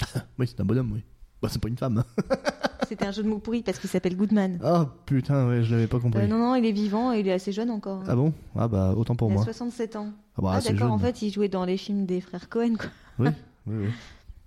[0.38, 1.02] Oui, c'est un bonhomme, oui.
[1.42, 2.04] Bah, c'est pas une femme.
[2.88, 4.58] C'était un jeu de mots pourri parce qu'il s'appelle Goodman.
[4.64, 6.22] Ah putain, ouais, je l'avais pas compris.
[6.22, 8.02] Euh, non, non, il est vivant et il est assez jeune encore.
[8.08, 8.32] Ah bon?
[8.56, 9.42] Ah bah, autant pour il moi.
[9.42, 10.12] a 67 ans.
[10.36, 12.76] Ah bah, ah d'accord, en fait, il jouait dans les films des frères Cohen.
[12.78, 12.88] Quoi.
[13.18, 13.28] Oui,
[13.66, 13.88] oui, oui.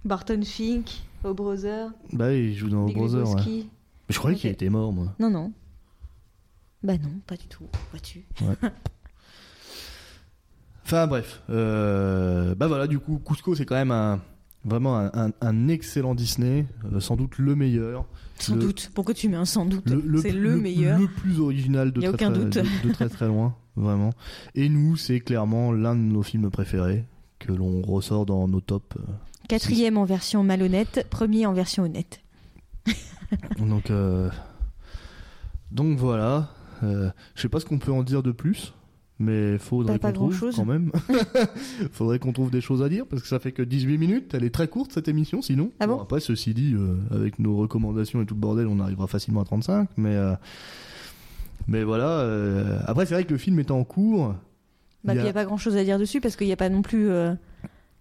[0.04, 3.66] Barton Fink, O Brother, Bah, oui, il joue dans Big Brother, ouais.
[4.10, 5.14] Je croyais qu'il était mort, moi.
[5.20, 5.54] Non, non.
[6.84, 7.66] Bah non, pas du tout.
[7.92, 8.26] Vois-tu
[10.84, 11.44] Enfin, bref.
[11.50, 14.20] Euh, bah voilà, du coup, Cusco, c'est quand même un,
[14.66, 16.66] vraiment un, un- un excellent Disney.
[16.94, 18.06] euh, sans doute le meilleur.
[18.38, 18.92] Sans Le- doute.
[18.96, 21.00] Pourquoi tu mets un sans doute Le, C'est plus- le, meilleur.
[21.00, 22.58] Le plus original de, très, aucun très, doute.
[22.84, 24.12] de, de très très loin, vraiment.
[24.56, 27.06] Et nous, c'est clairement l'un de nos films préférés
[27.40, 28.96] que l'on ressort dans nos tops.
[28.98, 29.02] euh,
[29.48, 32.22] Quatrième en version malhonnête, premier en version honnête.
[33.60, 34.30] Donc, euh,
[35.72, 36.50] donc voilà.
[36.84, 38.74] Euh, je sais pas ce qu'on peut en dire de plus,
[39.22, 40.92] mais faudrait qu'on trouve quand même.
[41.92, 44.34] faudrait qu'on trouve des choses à dire parce que ça fait que 18 minutes.
[44.34, 45.72] Elle est très courte cette émission, sinon.
[45.80, 49.08] Ah bon Après, ceci dit, euh, avec nos recommandations et tout le bordel, on arrivera
[49.08, 49.88] facilement à 35.
[49.98, 50.34] Mais euh,
[51.68, 52.10] mais voilà.
[52.22, 54.34] euh, après, c'est vrai que le film est en cours.
[55.04, 56.58] Bah, a- il n'y a pas grand chose à dire dessus parce qu'il n'y a
[56.58, 57.10] pas non plus.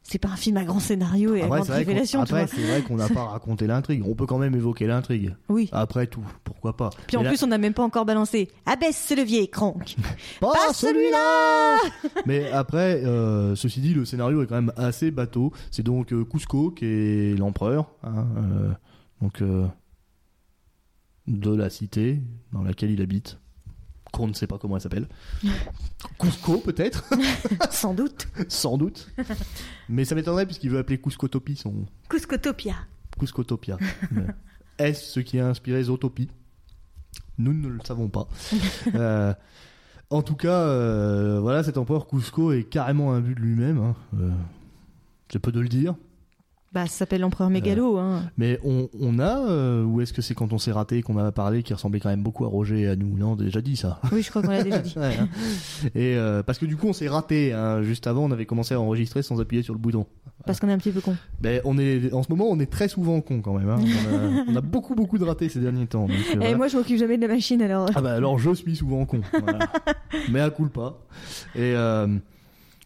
[0.02, 2.96] C'est pas un film à grand scénario et à grande révélation, après, c'est vrai qu'on
[2.96, 4.02] n'a pas raconté l'intrigue.
[4.06, 5.36] On peut quand même évoquer l'intrigue.
[5.48, 5.68] Oui.
[5.72, 6.90] Après tout, pourquoi pas.
[7.06, 8.48] Puis en là- plus, on n'a même pas encore balancé.
[8.66, 9.48] Abaisse ce levier.
[10.40, 11.76] Pas, Pas celui-là
[12.26, 15.52] Mais après, euh, ceci dit, le scénario est quand même assez bateau.
[15.70, 18.70] C'est donc euh, Cusco qui est l'empereur, hein, euh,
[19.20, 19.66] donc euh,
[21.26, 22.20] de la cité
[22.52, 23.38] dans laquelle il habite,
[24.12, 25.08] qu'on ne sait pas comment elle s'appelle.
[26.18, 27.04] Cusco peut-être,
[27.70, 28.28] Sans doute.
[28.48, 29.08] sans doute.
[29.88, 32.74] Mais ça m'étonnerait puisqu'il veut appeler Cuscotopie son Cuscotopia.
[33.18, 33.78] Cuscotopia.
[34.78, 36.28] Est-ce ce qui a inspiré Zootopie?
[37.38, 38.28] Nous ne le savons pas.
[38.94, 39.32] Euh,
[40.10, 43.78] en tout cas, euh, voilà, cet empereur Cusco est carrément un but de lui-même.
[43.78, 43.94] hein.
[44.18, 44.30] Euh,
[45.30, 45.94] c'est peu de le dire.
[46.72, 47.98] Bah, ça s'appelle l'empereur mégalo.
[47.98, 48.22] Hein.
[48.38, 51.32] Mais on, on a, euh, ou est-ce que c'est quand on s'est raté qu'on a
[51.32, 53.18] parlé qui ressemblait quand même beaucoup à Roger et à nous?
[53.18, 54.00] Non, on a déjà dit ça.
[54.12, 54.94] Oui, je crois qu'on l'a déjà dit.
[54.96, 55.28] Ouais, hein.
[55.96, 57.52] Et euh, parce que du coup, on s'est raté.
[57.52, 57.82] hein.
[57.82, 60.06] Juste avant, on avait commencé à enregistrer sans appuyer sur le bouton.
[60.46, 61.16] Parce qu'on est un petit peu con.
[61.40, 63.68] Ben, on est, en ce moment, on est très souvent con quand même.
[63.68, 63.78] hein.
[63.80, 66.06] On, a, on a beaucoup, beaucoup de ratés ces derniers temps.
[66.06, 66.56] donc, euh, Et voilà.
[66.56, 67.90] moi, je m'occupe jamais de la machine, alors.
[67.96, 69.20] Ah bah alors je suis souvent con.
[69.42, 69.58] Voilà.
[70.30, 71.00] Mais à coup pas.
[71.56, 72.06] Et euh,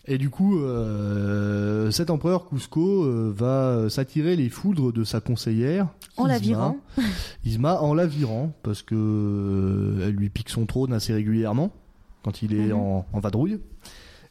[0.07, 5.89] et du coup, euh, cet empereur Cusco euh, va s'attirer les foudres de sa conseillère.
[6.17, 6.47] En la Isma.
[6.47, 6.77] virant.
[7.45, 11.73] Isma en la virant parce que euh, elle lui pique son trône assez régulièrement
[12.23, 12.73] quand il est Mhm.
[12.75, 13.59] en, en vadrouille.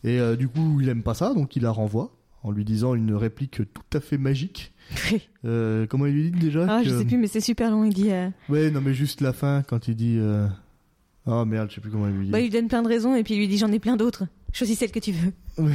[0.03, 2.11] Et du coup, il aime pas ça, donc il la renvoie
[2.43, 4.73] en lui disant une réplique tout à fait magique.
[5.43, 7.85] Comment il lui dit déjà ah, je sais plus, mais c'est super long.
[7.85, 8.09] Il dit.
[8.49, 10.19] Ouais, non mais juste la fin quand il dit.
[11.25, 12.31] Ah merde, je sais plus comment il lui dit.
[12.31, 13.95] Bah, il lui donne plein de raisons et puis il lui dit j'en ai plein
[13.95, 14.25] d'autres.
[14.53, 15.33] Choisis celle que tu veux.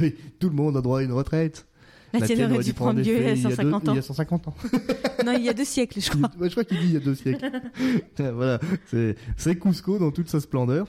[0.00, 1.66] Oui, tout le monde a droit à une retraite.
[2.14, 3.92] La, tienne aurait dû prendre Dieu il y a il y a deux- 150 ans.
[3.92, 4.54] Il y a 150 ans.
[5.26, 6.30] non, il y a deux siècles, je crois.
[6.40, 7.50] je crois qu'il dit il y a deux siècles.
[8.18, 10.86] voilà, c'est c'est Cusco dans toute sa splendeur.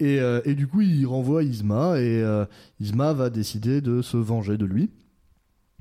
[0.00, 2.44] Et, euh, et du coup, il renvoie Isma et euh,
[2.80, 4.90] Isma va décider de se venger de lui.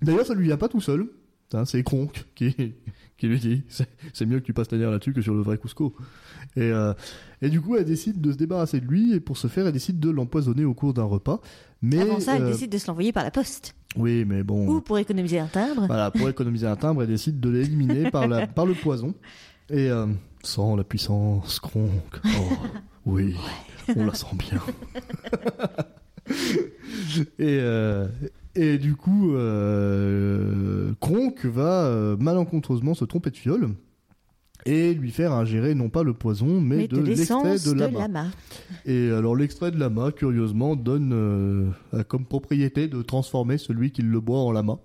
[0.01, 1.07] D'ailleurs, ça lui vient pas tout seul.
[1.55, 2.55] Hein, c'est Kronk qui,
[3.17, 3.63] qui lui dit
[4.13, 5.95] c'est mieux que tu passes ta guerre là-dessus que sur le vrai Cusco.
[6.55, 6.93] Et, euh,
[7.41, 9.73] et du coup, elle décide de se débarrasser de lui et pour ce faire, elle
[9.73, 11.41] décide de l'empoisonner au cours d'un repas.
[11.81, 13.75] Mais Avant ça, elle euh, décide de se l'envoyer par la poste.
[13.97, 14.67] oui, mais bon.
[14.67, 15.85] Ou pour économiser un timbre.
[15.87, 19.13] Voilà, pour économiser un timbre, elle décide de l'éliminer par, la, par le poison.
[19.69, 20.07] Et euh,
[20.43, 22.19] sans la puissance, Kronk.
[22.25, 22.53] Oh,
[23.05, 23.35] oui,
[23.95, 24.61] on la sent bien.
[27.39, 27.59] et,
[28.55, 33.69] et du coup, euh, Kronk va euh, malencontreusement se tromper de fiole
[34.65, 37.79] et lui faire ingérer non pas le poison, mais, mais de, de l'extrait de de
[37.79, 37.99] lama.
[37.99, 38.27] lama.
[38.85, 44.19] Et alors l'extrait de lama, curieusement, donne euh, comme propriété de transformer celui qui le
[44.21, 44.79] boit en lama.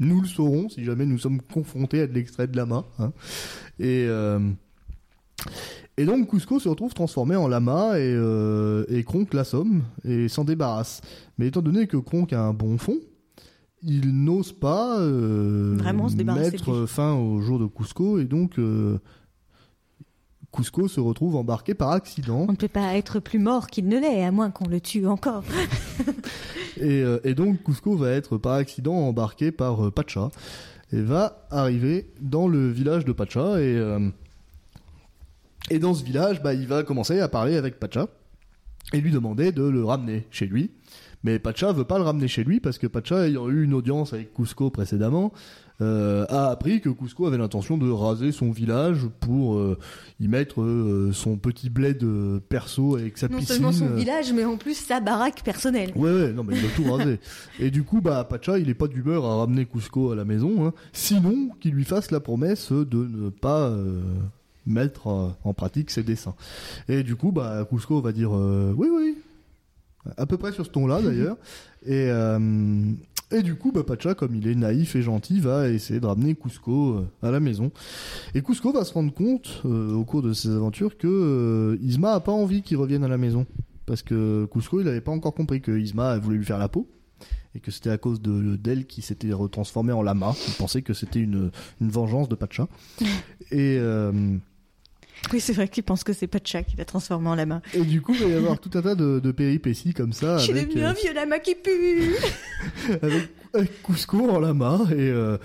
[0.00, 2.84] Nous le saurons si jamais nous sommes confrontés à de l'extrait de lama.
[2.98, 3.12] hein.
[3.78, 4.40] Et, euh,
[5.96, 10.44] et donc Cusco se retrouve transformé en lama et, euh, et Kronk l'assomme et s'en
[10.44, 11.00] débarrasse.
[11.38, 12.98] Mais étant donné que Kronk a un bon fond,
[13.82, 18.98] il n'ose pas euh, Vraiment se mettre fin au jour de Cusco et donc euh,
[20.54, 23.98] Cusco se retrouve embarqué par accident On ne peut pas être plus mort qu'il ne
[23.98, 25.42] l'est, à moins qu'on le tue encore.
[26.76, 30.30] et, euh, et donc Cusco va être par accident embarqué par euh, Pacha
[30.92, 33.98] et va arriver dans le village de Pacha et euh,
[35.70, 38.08] et dans ce village bah, il va commencer à parler avec Pacha
[38.92, 40.70] et lui demander de le ramener chez lui
[41.24, 44.12] mais Pacha veut pas le ramener chez lui parce que Pacha ayant eu une audience
[44.12, 45.32] avec Cusco précédemment
[45.80, 49.76] euh, a appris que Cusco avait l'intention de raser son village pour euh,
[50.20, 52.06] y mettre euh, son petit bled
[52.48, 55.90] perso avec sa Non piscine seulement son village, mais en plus sa baraque personnelle.
[55.96, 57.18] Ouais, ouais, non, mais il a tout rasé.
[57.58, 60.64] Et du coup, bah, Pacha, il est pas d'humeur à ramener Cusco à la maison,
[60.64, 63.74] hein, sinon qu'il lui fasse la promesse de ne pas
[64.66, 66.34] mettre euh, en pratique ses dessins.
[66.88, 69.16] Et du coup, bah, Cusco va dire euh, oui, oui,
[70.16, 71.36] à peu près sur ce ton-là d'ailleurs.
[71.86, 72.92] Et euh,
[73.30, 76.34] et du coup, bah, Pacha, comme il est naïf et gentil, va essayer de ramener
[76.34, 77.72] Cusco euh, à la maison.
[78.34, 82.20] Et Cusco va se rendre compte euh, au cours de ses aventures que Isma a
[82.20, 83.46] pas envie qu'il revienne à la maison.
[83.86, 86.88] Parce que Cusco, il avait pas encore compris que Isma voulait lui faire la peau.
[87.56, 90.34] Et que c'était à cause de d'elle qui s'était retransformée en lama.
[90.48, 91.50] Il pensait que c'était une,
[91.80, 92.66] une vengeance de Pacha.
[93.52, 93.78] Et,
[95.32, 97.62] Oui, c'est vrai qu'il pense que c'est Pacha qui l'a transformé en lama.
[97.72, 100.38] et du coup, il va y avoir tout un tas de, de péripéties comme ça.
[100.38, 102.14] Je suis devenu euh, un vieux lama qui pue
[103.02, 105.38] avec, avec Cusco en lama et, euh,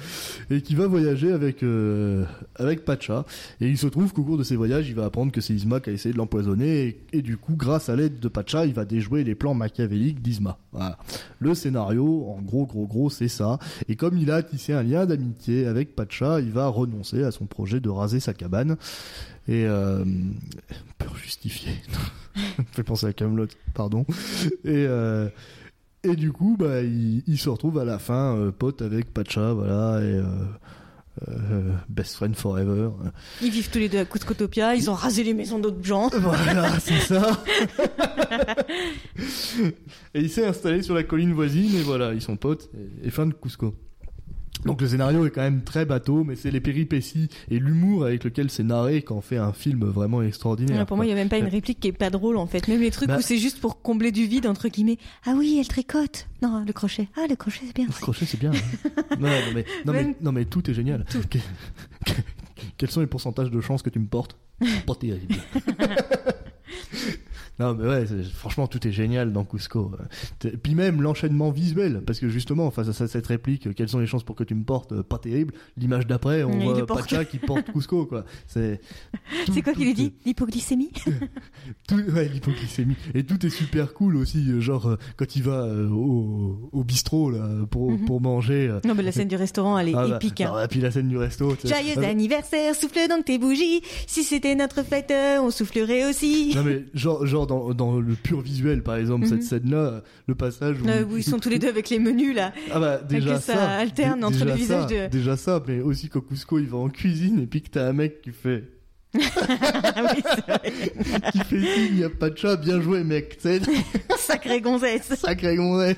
[0.49, 3.25] et qui va voyager avec, euh, avec Pacha.
[3.61, 5.79] Et il se trouve qu'au cours de ses voyages, il va apprendre que c'est Isma
[5.79, 6.87] qui a essayé de l'empoisonner.
[7.13, 10.21] Et, et du coup, grâce à l'aide de Pacha, il va déjouer les plans machiavéliques
[10.21, 10.57] d'Isma.
[10.73, 10.97] Voilà.
[11.39, 13.59] Le scénario, en gros, gros, gros, c'est ça.
[13.87, 17.45] Et comme il a tissé un lien d'amitié avec Pacha, il va renoncer à son
[17.45, 18.75] projet de raser sa cabane.
[19.49, 20.05] Et euh,
[20.99, 21.73] peur justifiée.
[22.35, 24.05] Ça me fait penser à Camelot, pardon.
[24.63, 25.27] Et euh,
[26.03, 29.51] et du coup, bah, il, il se retrouve à la fin euh, pote avec Pacha,
[29.51, 30.23] voilà, et euh,
[31.27, 32.89] euh, best friend forever.
[33.41, 36.09] Ils vivent tous les deux à Cuscotopia, ils ont rasé les maisons d'autres gens.
[36.13, 37.43] Voilà, c'est ça.
[40.13, 42.69] et il s'est installé sur la colline voisine, et voilà, ils sont potes,
[43.03, 43.75] et, et fin de Cusco.
[44.65, 48.23] Donc le scénario est quand même très bateau, mais c'est les péripéties et l'humour avec
[48.23, 50.79] lequel c'est narré qu'en fait un film vraiment extraordinaire.
[50.79, 52.45] Ouais, pour moi, il n'y a même pas une réplique qui est pas drôle en
[52.45, 52.67] fait.
[52.67, 54.97] Même les trucs Bah- où c'est juste pour combler du vide, entre guillemets.
[55.25, 56.27] Ah oui, elle tricote.
[56.41, 57.07] Non, le crochet.
[57.17, 57.85] Ah, le crochet, c'est bien.
[57.87, 58.51] Le crochet, c'est bien.
[58.51, 58.91] hein.
[59.19, 61.05] non, non, mais, non, mais, Même- non, mais tout est génial.
[61.05, 62.13] Que- que-
[62.77, 64.35] Quels sont les pourcentages de chances que tu me portes?
[64.85, 65.35] Pas terrible.
[67.59, 69.91] Non, mais ouais, franchement, tout est génial dans Cusco.
[70.39, 73.99] T'es- Puis même l'enchaînement visuel, parce que justement, face à cette réplique, euh, quelles sont
[73.99, 75.53] les chances pour que tu me portes Euh, Pas terrible?
[75.77, 76.85] L'image d'après, on voit.
[76.85, 78.23] Pacha qui porte Cusco, quoi.
[78.47, 78.79] C'est
[79.51, 80.13] C'est quoi qu'il lui dit?
[80.25, 80.91] L'hypoglycémie?
[81.87, 82.95] tout, ouais, l'hypoglycémie.
[83.13, 86.83] Et tout est super cool aussi, euh, genre euh, quand il va euh, au, au
[86.83, 88.05] bistrot là pour, Mhm.
[88.05, 88.67] pour manger.
[88.69, 90.41] euh, Non, mais la scène du restaurant, elle est ah bah, épique.
[90.41, 90.51] hein.
[90.53, 91.55] non, et puis la scène du resto.
[91.65, 93.81] Joyeux Ah anniversaire, souffle donc tes bougies.
[94.07, 96.53] Si c'était notre fête, euh, on soufflerait aussi.
[96.55, 99.29] Non mais genre, genre dans, dans le pur visuel par exemple, Mhm.
[99.29, 102.33] cette scène-là, le passage où, Euh, où ils sont tous les deux avec les menus
[102.35, 102.53] là.
[102.71, 106.07] Ah bah déjà que ça ça, alterne entre les visages de- Déjà ça, mais aussi
[106.07, 108.63] quand Cusco il va en cuisine et puis que t'as un mec qui fait
[109.13, 109.19] Ah
[110.15, 110.71] oui, c'est vrai.
[111.31, 113.59] qui fait signe, y a pas de chat, bien joué mec, c'est
[114.17, 115.15] Sacré gonzesse.
[115.15, 115.97] sacré gonzesse.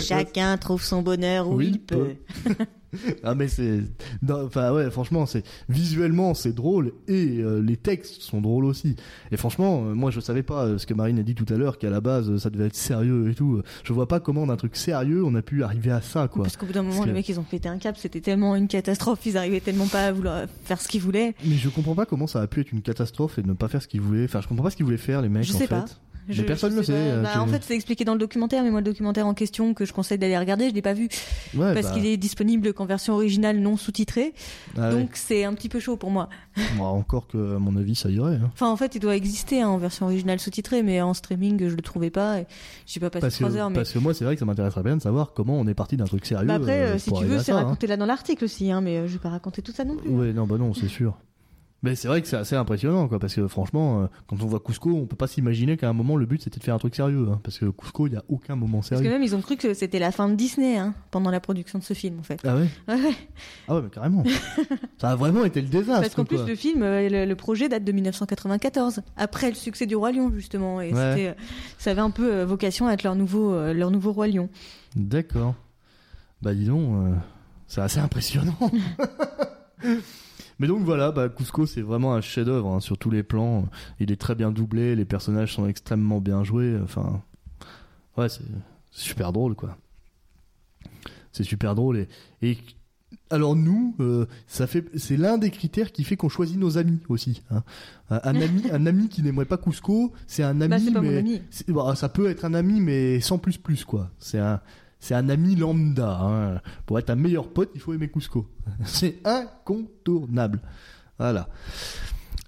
[0.00, 2.14] Chacun trouve son bonheur où Oui, il peut.
[3.24, 3.80] Ah mais c'est
[4.28, 8.96] enfin ouais franchement c'est visuellement c'est drôle et euh, les textes sont drôles aussi
[9.30, 11.56] et franchement euh, moi je savais pas euh, ce que Marine a dit tout à
[11.56, 14.46] l'heure qu'à la base euh, ça devait être sérieux et tout je vois pas comment
[14.46, 17.04] d'un truc sérieux on a pu arriver à ça quoi Parce qu'au bout d'un moment,
[17.04, 17.96] les mecs, ils ont pété un cap.
[17.96, 19.20] C'était tellement une catastrophe.
[19.26, 21.34] Ils arrivaient tellement pas à vouloir faire ce qu'ils voulaient.
[21.44, 23.82] mais je comprends pas comment ça a pu être une catastrophe et ne pas faire
[23.82, 25.58] ce qu'ils voulaient enfin je comprends pas ce qu'ils voulaient faire les mecs Je en
[25.58, 25.84] sais fait pas.
[26.28, 26.98] Mais personne je le sait, pas.
[26.98, 29.74] euh, Bah, En fait, c'est expliqué dans le documentaire, mais moi, le documentaire en question
[29.74, 31.08] que je conseille d'aller regarder, je l'ai pas vu
[31.54, 34.34] ouais, parce bah, qu'il est disponible qu'en version originale non sous-titrée.
[34.76, 34.90] ah ouais.
[34.94, 36.28] Donc, c'est un petit peu chaud pour moi.
[36.80, 38.50] Encore que à mon avis ça irait hein.
[38.52, 41.74] Enfin, en fait, il doit exister hein, en version originale sous-titrée, mais en streaming, je
[41.74, 42.40] le trouvais pas.
[42.40, 42.46] Et
[42.86, 43.70] j'ai pas passé parce que, trois heures.
[43.70, 45.74] Mais parce que moi c'est vrai que ça m'intéresserait bien de savoir comment on est
[45.74, 47.56] parti d'un truc sérieux Bah après, euh, euh, si tu veux, c'est hein.
[47.56, 50.08] raconté là dans l'article aussi, mais je vais pas raconter tout ça non plus.
[50.10, 51.16] Ouais, non, bah non, c'est sûr.
[51.86, 54.58] Mais c'est vrai que c'est assez impressionnant, quoi, parce que franchement, euh, quand on voit
[54.60, 56.94] Cusco, on peut pas s'imaginer qu'à un moment le but c'était de faire un truc
[56.96, 59.10] sérieux, hein, parce que Cusco, il y a aucun moment Parce que sérieux.
[59.10, 61.84] même, ils ont cru que c'était la fin de Disney hein, pendant la production de
[61.84, 62.40] ce film, en fait.
[62.44, 62.68] Ah ouais?
[62.88, 63.14] Ouais, ouais.
[63.68, 64.24] Ah ouais, mais carrément.
[64.98, 66.00] ça a vraiment été le désastre.
[66.02, 69.86] Parce qu'en plus, le film, euh, le, le projet date de 1994, après le succès
[69.86, 70.80] du Roi Lion, justement.
[70.80, 71.28] Et Ouais.
[71.28, 71.34] euh,
[71.78, 74.48] ça avait un peu vocation à être leur nouveau, leur nouveau Roi Lion.
[74.96, 75.54] D'accord.
[76.42, 77.14] Bah dis donc, euh,
[77.68, 78.56] c'est assez impressionnant.
[80.58, 83.68] Mais donc voilà, bah, Cusco c'est vraiment un chef-d'œuvre hein, sur tous les plans.
[84.00, 86.76] Il est très bien doublé, les personnages sont extrêmement bien joués.
[86.82, 87.22] Enfin,
[88.16, 88.42] ouais, c'est
[88.90, 89.76] super drôle quoi.
[91.32, 92.08] C'est super drôle et,
[92.42, 92.56] et
[93.30, 97.00] alors nous, euh, ça fait, c'est l'un des critères qui fait qu'on choisit nos amis
[97.08, 97.42] aussi.
[97.50, 97.62] hein.
[98.08, 101.42] Un, ami, un ami qui n'aimerait pas Cusco, c'est un ami bah, mais ami.
[101.50, 104.10] c'est- bah, ça peut être un ami, mais sans plus plus, quoi.
[104.18, 104.60] C'est un,
[104.98, 106.18] c'est un ami lambda.
[106.20, 106.60] hein.
[106.86, 108.46] Pour être un meilleur pote, il faut aimer Cusco.
[108.84, 110.60] C'est incontournable.
[111.18, 111.48] Voilà.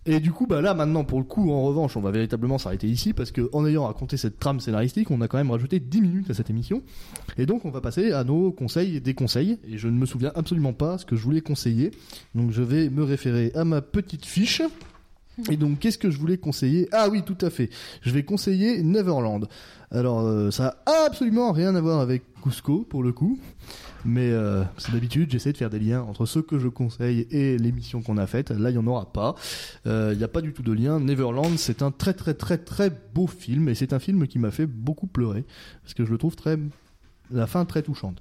[0.07, 2.87] Et du coup, bah là, maintenant, pour le coup, en revanche, on va véritablement s'arrêter
[2.87, 6.01] ici parce que, en ayant raconté cette trame scénaristique, on a quand même rajouté 10
[6.01, 6.83] minutes à cette émission.
[7.37, 9.59] Et donc, on va passer à nos conseils et déconseils.
[9.69, 11.91] Et je ne me souviens absolument pas ce que je voulais conseiller.
[12.35, 14.63] Donc, je vais me référer à ma petite fiche.
[15.51, 16.89] Et donc, qu'est-ce que je voulais conseiller?
[16.93, 17.71] Ah oui, tout à fait.
[18.03, 19.47] Je vais conseiller Neverland.
[19.91, 23.39] Alors, euh, ça a absolument rien à voir avec Cusco, pour le coup.
[24.05, 27.59] Mais euh, c'est d'habitude, j'essaie de faire des liens entre ce que je conseille et
[27.59, 28.51] l'émission qu'on a faite.
[28.51, 29.35] Là, il n'y en aura pas.
[29.87, 31.01] Euh, Il n'y a pas du tout de lien.
[31.01, 33.69] Neverland, c'est un très très très très beau film.
[33.69, 35.45] Et c'est un film qui m'a fait beaucoup pleurer.
[35.83, 36.59] Parce que je le trouve très...
[37.31, 38.19] La fin très touchante.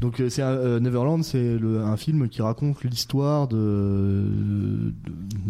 [0.00, 4.92] Donc euh, c'est euh, Neverland, c'est un film qui raconte l'histoire de, de,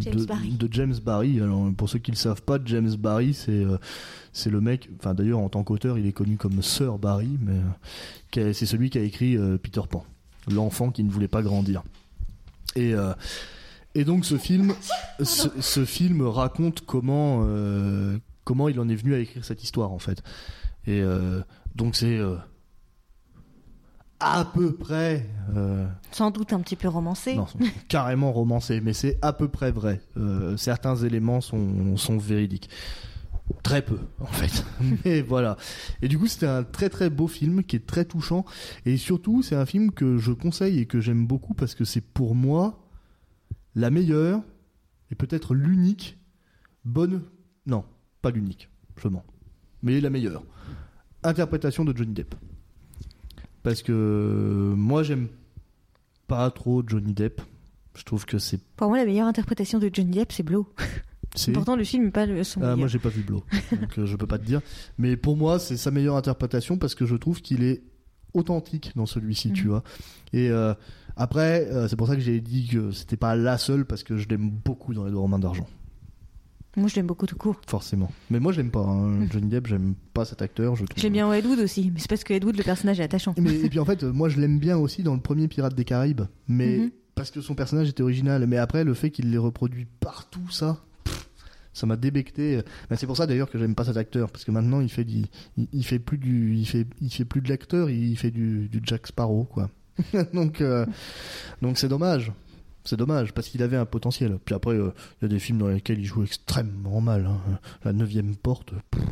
[0.01, 0.51] James de- Barry.
[0.51, 1.41] de James Barry.
[1.41, 3.79] Alors pour ceux qui ne le savent pas, James Barry, c'est euh,
[4.35, 4.91] c'est le mec.
[4.99, 7.57] Enfin d'ailleurs en tant qu'auteur, il est connu comme Sir Barry, mais
[8.37, 10.05] euh, c'est celui qui a écrit Peter Pan,
[10.51, 11.83] l'enfant qui ne voulait pas grandir.
[12.77, 12.93] Et
[13.95, 14.75] et donc ce film,
[15.23, 17.47] ce, ce film raconte comment
[18.45, 20.23] comment il en est venu à écrire cette histoire en fait.
[20.87, 21.03] Et
[21.75, 22.19] donc c'est
[24.23, 27.35] à peu près euh, Sans doute un petit peu romancé.
[27.35, 27.47] non,
[27.89, 30.01] carrément romancé, mais c'est à peu près vrai.
[30.17, 32.71] Euh, certains éléments sont, sont véridiques.
[33.63, 34.65] Très peu, en fait.
[35.05, 35.57] mais voilà.
[36.01, 38.45] Et du coup, c'était un très très beau film qui est très touchant.
[38.87, 42.01] Et surtout, c'est un film que je conseille et que j'aime beaucoup parce que c'est
[42.01, 42.89] pour moi
[43.75, 44.41] la meilleure
[45.11, 46.19] et peut-être l'unique
[46.85, 47.23] bonne.
[47.67, 47.85] Non,
[48.23, 49.25] pas l'unique, je mens.
[49.83, 50.45] Mais la meilleure
[51.25, 52.35] interprétation de Johnny Depp.
[53.63, 55.29] Parce que moi, j'aime
[56.27, 57.41] pas trop Johnny Depp.
[57.97, 58.61] Je trouve que c'est.
[58.77, 60.67] Pour moi, la meilleure interprétation de Johnny Depp, c'est Blow.
[61.35, 63.99] c'est- Pourtant, le film n'est pas le son Ah, moi, j'ai pas vu Blow, donc
[63.99, 64.61] euh, je peux pas te dire.
[64.99, 67.83] Mais pour moi, c'est sa meilleure interprétation parce que je trouve qu'il est
[68.35, 69.69] authentique dans celui-ci, tu Mhm.
[69.71, 69.83] vois.
[70.33, 70.73] Et euh,
[71.17, 74.17] après, euh, c'est pour ça que j'ai dit que c'était pas la seule parce que
[74.17, 75.69] je l'aime beaucoup dans les deux romans d'argent,
[76.77, 77.61] Moi, je l'aime beaucoup tout court.
[77.67, 78.11] forcément.
[78.31, 79.27] Mais moi, j'aime pas hein.
[79.31, 80.75] Johnny Depp, j'aime pas cet acteur.
[80.75, 80.85] Je.
[80.97, 83.35] J'aime bien Ed Wood aussi, mais c'est parce que Ed Wood, le personnage est attachant.
[83.39, 85.85] Mais, et puis en fait, moi je l'aime bien aussi dans le premier Pirate des
[85.85, 86.91] Caraïbes, mais Mhm.
[87.15, 88.47] parce que son personnage était original.
[88.47, 91.29] Mais après, le fait qu'il l'ait reproduit partout, ça, pff,
[91.75, 92.63] ça m'a débecté.
[92.89, 95.05] Ben, c'est pour ça d'ailleurs que j'aime pas cet acteur parce que maintenant il fait
[95.05, 95.25] du,
[95.59, 98.69] il, il fait plus du, il fait, il fait plus de l'acteur, il fait du,
[98.71, 99.69] du Jack Sparrow quoi.
[100.33, 100.87] donc, euh,
[101.61, 102.33] donc c'est dommage.
[102.85, 104.39] C'est dommage parce qu'il avait un potentiel.
[104.45, 107.27] Puis après, euh, il y a des films dans lesquels il joue extrêmement mal.
[107.27, 107.59] hein.
[107.85, 108.73] La neuvième porte.
[108.91, 109.03] pff,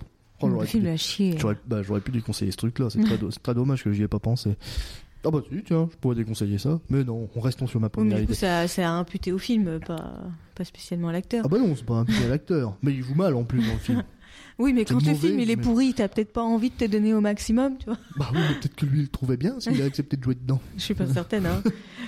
[0.40, 1.34] oh, le j'aurais film pu- à chier.
[1.38, 2.90] J'aurais bah, j'aurais pu déconseiller ce truc-là.
[2.90, 4.56] C'est très, do- c'est très dommage que j'y ai pas pensé.
[5.22, 6.80] Ah bah si, tiens, je pourrais déconseiller ça.
[6.88, 8.40] Mais non, restons sur ma Oui, première mais du coup, idée.
[8.40, 10.14] ça, ça a imputé au film, pas,
[10.54, 11.42] pas spécialement à l'acteur.
[11.44, 12.76] Ah bah non, c'est pas un petit l'acteur.
[12.82, 14.02] Mais il joue mal en plus dans le film.
[14.60, 16.84] oui, mais quand le film il est mais- pourri, t'as peut-être pas envie de te
[16.84, 17.98] donner au maximum, tu vois.
[18.16, 20.34] Bah oui, mais peut-être que lui il le trouvait bien s'il a accepté de jouer
[20.34, 20.60] dedans.
[20.76, 21.46] Je suis pas certaine.
[21.46, 21.62] Hein.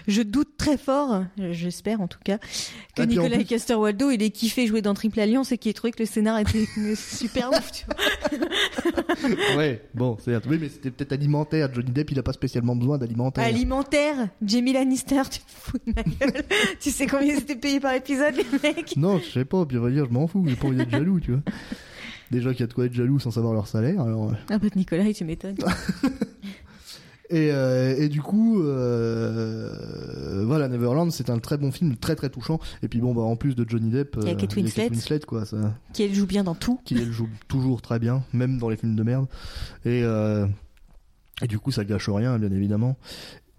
[0.09, 4.31] Je doute très fort, j'espère en tout cas, que Ah, Nicolas plus- Caster-Waldo il ait
[4.31, 7.71] kiffé jouer dans Triple Alliance et qu'il ait trouvé que le scénar était super ouf.
[7.73, 9.57] Tu vois.
[9.57, 10.45] ouais, bon, certes.
[10.49, 11.73] Oui, mais c'était peut-être alimentaire.
[11.73, 13.45] Johnny Depp, il a pas spécialement besoin d'alimentaire.
[13.45, 16.45] Alimentaire, Jamie Lannister, tu te fous de ma gueule.
[16.81, 18.97] tu sais combien ils étaient payés par épisode les mecs?
[18.97, 20.91] Non, je sais pas, puis on va dire, je m'en fous, j'ai pas envie d'être
[20.91, 21.41] jaloux, tu vois.
[22.33, 24.31] Déjà qu'il y a de quoi être jaloux sans savoir leur salaire, alors.
[24.31, 24.35] euh.
[24.49, 25.57] Ah bah Nicolas, tu m'étonnes.
[27.31, 32.29] Et, euh, et du coup, euh, voilà, Neverland, c'est un très bon film, très très
[32.29, 32.61] touchant.
[32.83, 34.91] Et puis bon, bah en plus de Johnny Depp, Il y a Kate Winslet.
[34.91, 35.57] Winslet, quoi, ça,
[35.95, 36.79] qui elle joue bien dans tout.
[36.85, 39.27] qui elle joue toujours très bien, même dans les films de merde.
[39.87, 40.47] Et, euh,
[41.41, 42.99] et du coup, ça gâche rien, bien évidemment.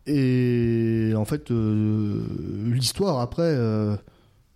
[0.06, 2.22] Et en fait, euh,
[2.68, 3.96] l'histoire après, euh,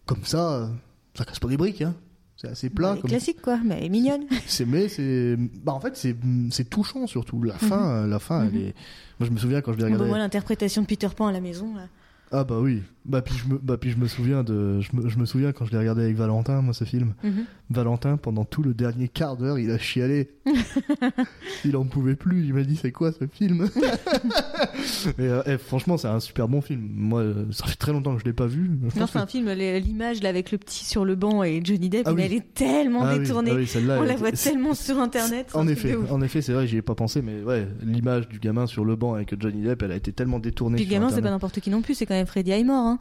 [0.05, 0.69] comme ça,
[1.15, 1.95] ça casse pas des briques, hein.
[2.39, 2.95] C'est assez plat.
[3.01, 4.21] Comme classique quoi, mais elle est mignonne.
[4.45, 6.15] c'est mais c'est bah en fait c'est
[6.51, 8.57] c'est touchant surtout la fin la fin elle Mhm.
[8.67, 8.75] est
[9.19, 11.31] moi je me souviens quand je l'ai bah, regardé moi l'interprétation de Peter Pan à
[11.31, 11.87] la maison là.
[12.31, 15.09] ah bah oui bah puis je me bah puis je me souviens de je me,
[15.09, 17.45] je me souviens quand je l'ai regardé avec Valentin moi ce film Mhm.
[17.71, 20.29] Valentin pendant tout le dernier quart d'heure il a chialé
[21.65, 23.67] il en pouvait plus il m'a dit c'est quoi ce film?
[25.19, 28.19] et, euh, franchement c'est un super bon film moi euh, ça fait très longtemps que
[28.21, 30.85] je l'ai pas vu Je Non, c'est que- un film, l'image là avec le petit
[30.85, 32.21] sur le banc et Johnny Depp, Ah oui.
[32.23, 33.51] elle est tellement Ah oui, détournée.
[33.51, 35.49] ah oui, On la voit tellement sur internet.
[35.53, 38.67] En effet, en effet, c'est vrai, j'y ai pas pensé, mais ouais, l'image du gamin
[38.67, 40.75] sur le banc avec Johnny Depp, elle a été tellement détournée.
[40.77, 42.85] Puis le gamin, c'est pas n'importe qui non plus, c'est quand même Freddie Highmore.
[42.85, 42.99] Hein.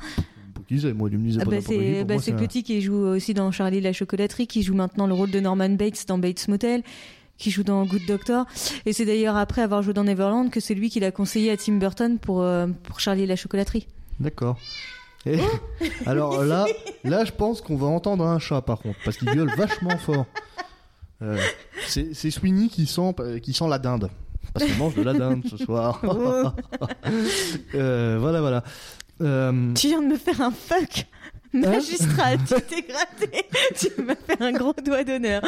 [0.70, 0.92] C'est?
[0.94, 1.56] Moi, il me disait Ah bah,
[2.06, 5.30] bah, un- petit qui joue aussi dans Charlie la chocolaterie, qui joue maintenant le rôle
[5.30, 6.82] de Norman Bates dans Bates Motel,
[7.38, 8.46] qui joue dans Good Doctor.
[8.86, 11.56] Et c'est d'ailleurs après avoir joué dans Neverland que c'est lui qui l'a conseillé à
[11.56, 13.86] Tim Burton pour, euh, pour Charlie et la chocolaterie.
[14.20, 14.58] D'accord.
[15.26, 15.38] Et-
[16.06, 16.66] Alors là,
[17.04, 20.26] là, je pense qu'on va entendre un chat par contre, parce qu'il gueule vachement fort.
[21.22, 21.38] Euh,
[21.88, 24.10] c'est c'est Sweeney qui sent, qui sent la dinde.
[24.54, 26.00] Parce qu'il mange de la dinde ce soir.
[26.04, 26.44] Oh.
[27.74, 28.62] Euh, voilà, voilà.
[29.20, 31.06] Euh, Tu viens de me faire un fuck
[31.52, 35.42] magistral, tu t'es gratté, tu m'as fait un gros doigt d'honneur.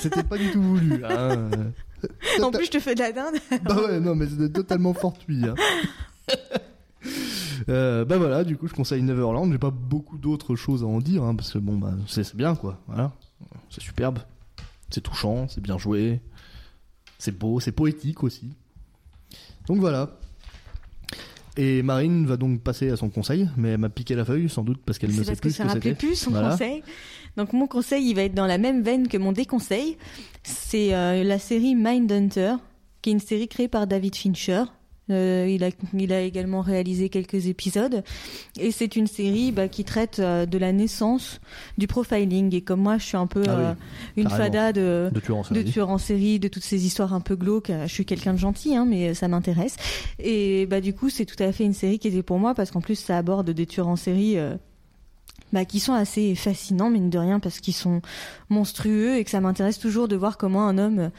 [0.00, 1.04] C'était pas du tout voulu.
[1.04, 1.50] hein.
[2.42, 3.34] En plus, je te fais de la dinde.
[3.62, 5.44] Bah ouais, non, mais c'était totalement fortuit.
[5.46, 5.54] Hein.
[7.68, 9.50] Euh, bah voilà, du coup, je conseille Neverland.
[9.52, 12.36] J'ai pas beaucoup d'autres choses à en dire, hein, parce que bon, bah, c'est c'est
[12.36, 12.78] bien, quoi.
[12.86, 13.12] Voilà.
[13.68, 14.18] C'est superbe.
[14.90, 16.20] C'est touchant, c'est bien joué.
[17.18, 18.56] C'est beau, c'est poétique aussi.
[19.66, 20.18] Donc voilà.
[21.62, 24.62] Et Marine va donc passer à son conseil, mais elle m'a piqué la feuille, sans
[24.62, 26.06] doute, parce qu'elle ne sait parce que plus ça ce que rappelait c'était.
[26.06, 26.52] plus son Voilà.
[26.52, 26.82] conseil.
[27.36, 29.98] Donc mon conseil, il va être dans la même veine que mon déconseil.
[30.42, 32.54] C'est euh, la série Mindhunter,
[33.02, 34.64] qui est une série créée par David Fincher.
[35.10, 38.02] Euh, il, a, il a également réalisé quelques épisodes.
[38.58, 41.40] Et c'est une série bah, qui traite euh, de la naissance
[41.78, 42.54] du profiling.
[42.54, 43.74] Et comme moi, je suis un peu Ah oui, euh,
[44.16, 45.64] une fada de, De tueur en de série.
[45.64, 47.70] tueurs en série, de toutes ces histoires un peu glauques.
[47.86, 49.76] Je suis quelqu'un de gentil, hein, mais ça m'intéresse.
[50.18, 52.70] Et bah du coup, c'est tout à fait une série qui était pour moi parce
[52.70, 54.38] qu'en plus, ça aborde des tueurs en série.
[54.38, 54.54] euh,
[55.52, 58.02] bah, qui sont assez fascinants, mine de rien, parce qu'ils sont
[58.50, 61.10] monstrueux et que ça m'intéresse toujours de voir comment un homme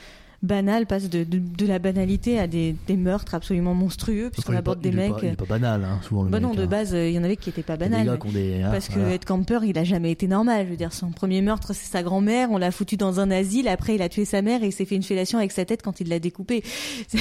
[0.43, 4.79] banal passe de, de, de la banalité à des, des meurtres absolument monstrueux, puisqu'on aborde
[4.79, 5.11] pas- des il est mecs.
[5.13, 6.67] pas- il est pas banal, hein, souvent le bah non, de hein.
[6.67, 8.17] base, il y en avait qui étaient pas banals.
[8.33, 8.61] des.
[8.63, 9.13] hein, Parce que voilà.
[9.15, 10.65] Ed Camper, il a jamais été normal.
[10.65, 12.49] Je veux dire, son premier meurtre, c'est sa grand-mère.
[12.51, 13.67] On l'a foutu dans un asile.
[13.67, 15.81] Après, il a tué sa mère et il s'est fait une fellation avec sa tête
[15.83, 16.63] quand il l'a découpée.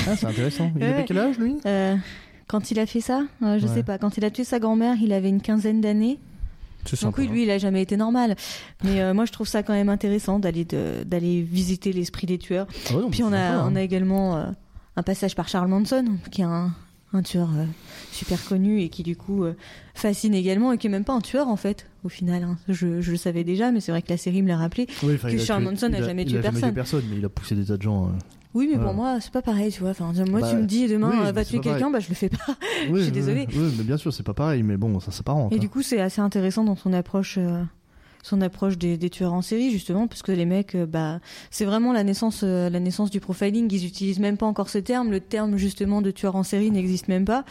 [0.08, 0.70] Ah, c'est intéressant.
[0.76, 0.88] Il Ouais.
[0.92, 1.56] avait quel âge, lui?
[1.66, 1.96] Euh,
[2.46, 3.74] quand il a fait ça, euh, je Ouais.
[3.74, 3.98] sais pas.
[3.98, 6.18] Quand il a tué sa grand-mère, il avait une quinzaine d'années.
[7.02, 8.36] Donc oui, lui, il a jamais été normal.
[8.84, 12.66] Mais euh, moi, je trouve ça quand même intéressant d'aller d'aller visiter l'esprit des tueurs.
[12.90, 13.76] Ah ouais, non, Puis on a sympa, on hein.
[13.76, 14.44] a également euh,
[14.96, 16.72] un passage par Charles Manson, qui est un,
[17.12, 17.64] un tueur euh,
[18.12, 19.44] super connu et qui du coup
[19.94, 22.42] fascine également et qui est même pas un tueur en fait au final.
[22.44, 22.58] hein.
[22.68, 24.86] Je, je le savais déjà, mais c'est vrai que la série me l'a rappelé.
[25.02, 27.64] Oui, que Charles tué- Manson n'a jamais il tué personne, mais il a poussé des
[27.66, 28.10] tas de gens.
[28.54, 28.88] Oui, mais Voilà.
[28.88, 29.90] pour moi, c'est pas pareil, tu vois.
[29.90, 32.14] Enfin, moi, Bah, tu me dis demain, oui, euh, va tuer quelqu'un, bah je le
[32.14, 32.38] fais pas.
[32.90, 33.46] Oui, suis oui, désolée.
[33.54, 35.52] Oui, mais bien sûr, c'est pas pareil, mais bon, ça s'apparente.
[35.52, 35.58] Et hein.
[35.58, 37.62] du coup, c'est assez intéressant dans son approche, euh,
[38.22, 41.20] son approche des, des tueurs en série, justement, parce que les mecs, euh, bah,
[41.50, 43.72] c'est vraiment la naissance, euh, la naissance du profiling.
[43.72, 45.10] Ils utilisent même pas encore ce terme.
[45.12, 47.44] Le terme justement de tueur en série n'existe même pas.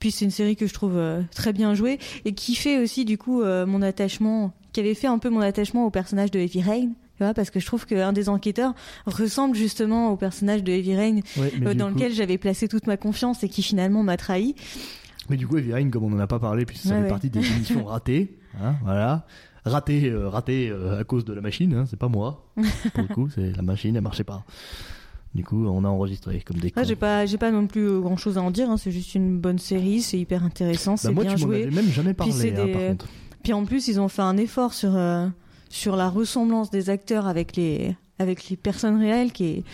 [0.00, 1.00] Puis c'est une série que je trouve
[1.34, 5.18] très bien jouée et qui fait aussi du coup mon attachement qui avait fait un
[5.18, 6.88] peu mon attachement au personnage de Heavy Rain.
[7.20, 8.74] Vois, parce que je trouve qu'un des enquêteurs
[9.06, 12.86] ressemble justement au personnage de Heavy Rain Ouais, euh, dans coup- lequel j'avais placé toute
[12.88, 14.54] ma confiance et qui finalement m'a trahi.
[15.30, 17.02] Mais du coup, Heavy Rain, comme on n'en a pas parlé, puisque ça Ouais, fait
[17.04, 17.08] ouais.
[17.08, 19.26] partie des émissions ratées, hein, voilà.
[19.64, 22.44] Raté, euh, raté euh, à cause de la machine, hein, c'est pas moi.
[22.92, 24.44] Pour le coup, c'est la machine, elle marchait pas.
[25.34, 26.72] Du coup, on a enregistré comme des.
[26.76, 28.70] Ouais, j'ai pas, j'ai pas non plus grand chose à en dire.
[28.70, 31.62] hein, c'est juste une bonne série, c'est hyper intéressant, Bah, c'est moi, bien tu joué.
[31.62, 33.06] avais même jamais parlé, hein, des- par contre.
[33.42, 35.26] Puis en plus, ils ont fait un effort sur euh,
[35.74, 39.64] sur la ressemblance des acteurs avec les avec les personnes réelles qui est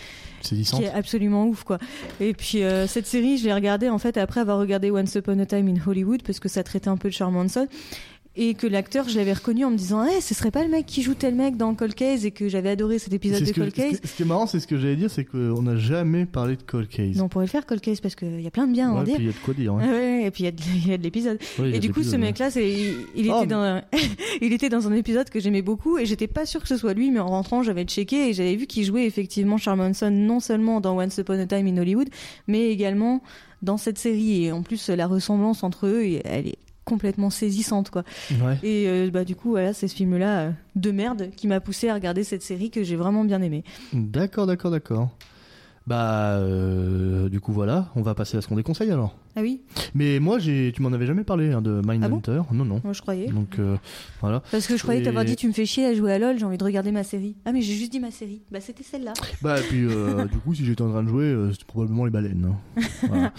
[0.41, 1.77] qui est absolument ouf quoi.
[2.19, 5.37] Et puis euh, cette série, je l'ai regardée en fait après avoir regardé Once Upon
[5.37, 7.67] a Time in Hollywood parce que ça traitait un peu de Charles Manson
[8.37, 10.85] et que l'acteur, je l'avais reconnu en me disant, eh, ce serait pas le mec
[10.85, 13.73] qui joue tel mec dans Cold Case et que j'avais adoré cet épisode de Cold
[13.73, 13.99] Case.
[14.03, 16.61] ce qui- est marrant, c'est ce que j'allais dire, c'est qu'on n'a jamais parlé de
[16.63, 17.17] Cold Case.
[17.17, 18.93] Non, on pourrait le faire Cold Case parce qu'il y a plein de bien à
[18.93, 19.15] en dire.
[19.15, 19.73] puis il y a de quoi dire.
[19.73, 19.79] hein.
[19.83, 21.39] Ah ouais, et puis il y a de- l'épisode.
[21.59, 23.83] Ouais, Et du coup, ce mec-là, c'est, il, il Oh, était mais- dans, un-
[24.41, 26.93] il était dans un épisode que j'aimais beaucoup et j'étais pas sûre que ce soit
[26.93, 30.39] lui, mais en rentrant, j'avais checké et j'avais vu qu'il jouait effectivement Charles Manson non
[30.39, 32.07] seulement dans Once Upon a Time in Hollywood,
[32.47, 33.21] mais également
[33.61, 34.45] dans cette série.
[34.45, 36.55] Et en plus, la ressemblance entre eux, elle est
[36.91, 38.03] complètement saisissante, quoi.
[38.31, 38.57] Ouais.
[38.63, 41.87] Et euh, bah du coup, voilà, c'est ce film-là euh, de merde qui m'a poussé
[41.87, 43.63] à regarder cette série que j'ai vraiment bien aimée.
[43.93, 45.09] D'accord, d'accord, d'accord.
[45.91, 49.13] Bah, euh, du coup, voilà, on va passer à ce qu'on déconseille alors.
[49.35, 49.61] Ah oui,
[49.93, 52.41] Mais moi, j'ai, tu m'en avais jamais parlé hein, de Mindhunter.
[52.53, 52.79] non, non.
[52.81, 53.27] moi je croyais.
[53.27, 53.75] Donc, euh,
[54.21, 54.41] voilà.
[54.51, 56.39] Parce que je croyais Et- t'avoir dit tu me fais chier à jouer à LoL,
[56.39, 57.35] j'ai envie de regarder ma série.
[57.43, 58.41] Ah mais j'ai juste dit ma série.
[58.51, 59.11] Bah c'était celle-là.
[59.41, 62.11] Bah, et puis, euh, du coup, si j'étais en train de jouer, c'était probablement les
[62.11, 62.55] baleines.
[62.77, 62.81] hein.
[63.09, 63.33] Voilà.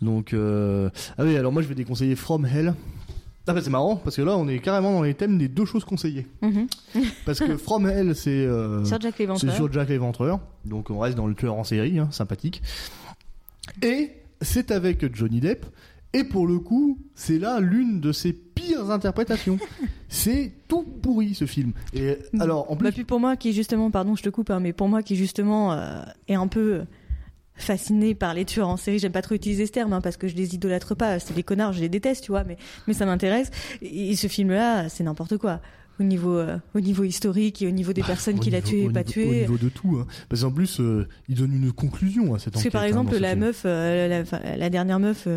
[0.00, 0.90] Donc, ah
[1.24, 2.74] oui, alors moi, je vais déconseiller From Hell.
[3.46, 5.64] Ah bah c'est marrant parce que là on est carrément dans les thèmes des deux
[5.64, 6.26] choses conseillées.
[6.42, 6.66] Mhm.
[7.26, 9.54] Parce que From Hell c'est euh, Sur Jack c'est l'Éventreur.
[9.54, 12.62] sur Jack l'Éventreur, donc on reste dans le tueur en série, hein, sympathique.
[13.82, 15.66] Et c'est avec Johnny Depp,
[16.14, 19.58] et pour le coup, c'est là l'une de ses pires interprétations.
[20.08, 21.72] c'est tout pourri ce film.
[21.94, 24.60] Et alors, en plus, Bah puis pour moi qui justement, pardon je te coupe, hein,
[24.60, 26.82] mais pour moi qui justement euh, est un peu
[27.58, 30.16] euh, fasciné par les tueurs en série, j'aime pas trop utiliser ce terme hein, parce
[30.16, 32.94] que je les idolâtre pas, c'est des connards, je les déteste, tu vois, mais, mais
[32.94, 33.50] ça m'intéresse.
[33.82, 35.60] Et ce film-là, c'est n'importe quoi.
[36.00, 38.62] Au niveau, euh, au niveau historique et au niveau des personnes Bah, au qu'il a
[38.62, 39.28] tuées et pas tuées.
[39.28, 39.98] Au niveau de tout.
[40.00, 40.06] Hein.
[40.30, 42.72] Parce qu'en plus, euh, il donne une conclusion à cette Parce que enquête.
[42.72, 44.24] par hein, exemple, la meuf, euh,
[44.56, 45.28] la, dernière meuf,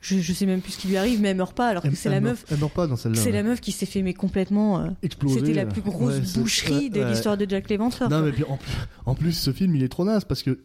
[0.00, 1.94] je, je sais même plus ce qui lui arrive, mais elle meurt pas, alors que
[1.94, 2.44] c'est la meurt- meuf.
[2.50, 3.18] Elle meurt pas dans celle-là.
[3.20, 3.32] C'est ouais.
[3.32, 4.80] la meuf qui s'est fait mais complètement.
[4.80, 8.08] euh, Exploser, C'était la plus grosse ouais, boucherie ouais, de l'histoire de Jack l'Éventreur.
[8.08, 8.26] Non, quoi.
[8.26, 8.72] mais puis en plus,
[9.06, 10.58] en plus, ce film, il est trop naze parce que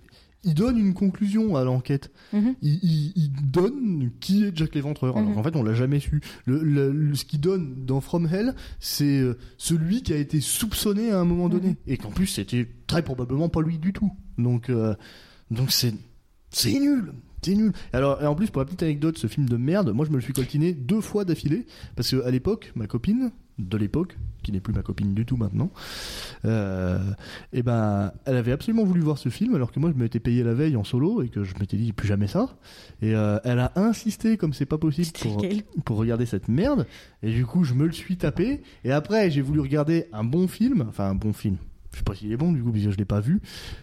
[0.48, 2.12] il donne une conclusion à l'enquête.
[2.34, 2.56] Mhm.
[2.64, 5.16] Il, il- il donne qui est Jack l'Éventreur.
[5.18, 5.36] Alors Mhm.
[5.36, 6.22] qu'en fait, on l'a jamais su.
[6.46, 10.42] Le, le- le- ce qu'il donne dans From Hell, c'est euh, celui qui a été
[10.42, 11.70] soupçonné à un moment donné.
[11.70, 11.76] Mhm.
[11.86, 14.12] Et qu'en plus, c'était très probablement pas lui du tout.
[14.40, 14.96] Donc, euh,
[15.52, 15.94] donc c'est,
[16.50, 17.14] c'est nul.
[17.42, 17.72] C'est nul.
[17.94, 20.16] Alors, et en plus, pour la petite anecdote, ce film de merde, moi je me
[20.16, 21.66] le suis coltiné deux fois d'affilée.
[21.96, 25.36] Parce que à l'époque, ma copine, de l'époque, qui n'est plus ma copine du tout
[25.36, 25.72] maintenant,
[26.46, 27.00] euh,
[27.54, 30.44] et ben, elle avait absolument voulu voir ce film, alors que moi je m'étais payé
[30.44, 32.58] la veille en solo et que je m'étais dit plus jamais ça.
[33.02, 35.44] Et euh, elle a insisté comme c'est pas possible pour,
[35.86, 36.86] pour regarder cette merde.
[37.24, 38.62] Et du coup, je me le suis tapé.
[38.84, 41.58] Et après, j'ai voulu regarder un bon film, enfin un bon film.
[41.98, 43.42] Je sais pas s'il est bon du coup, parce que je l'ai pas vu.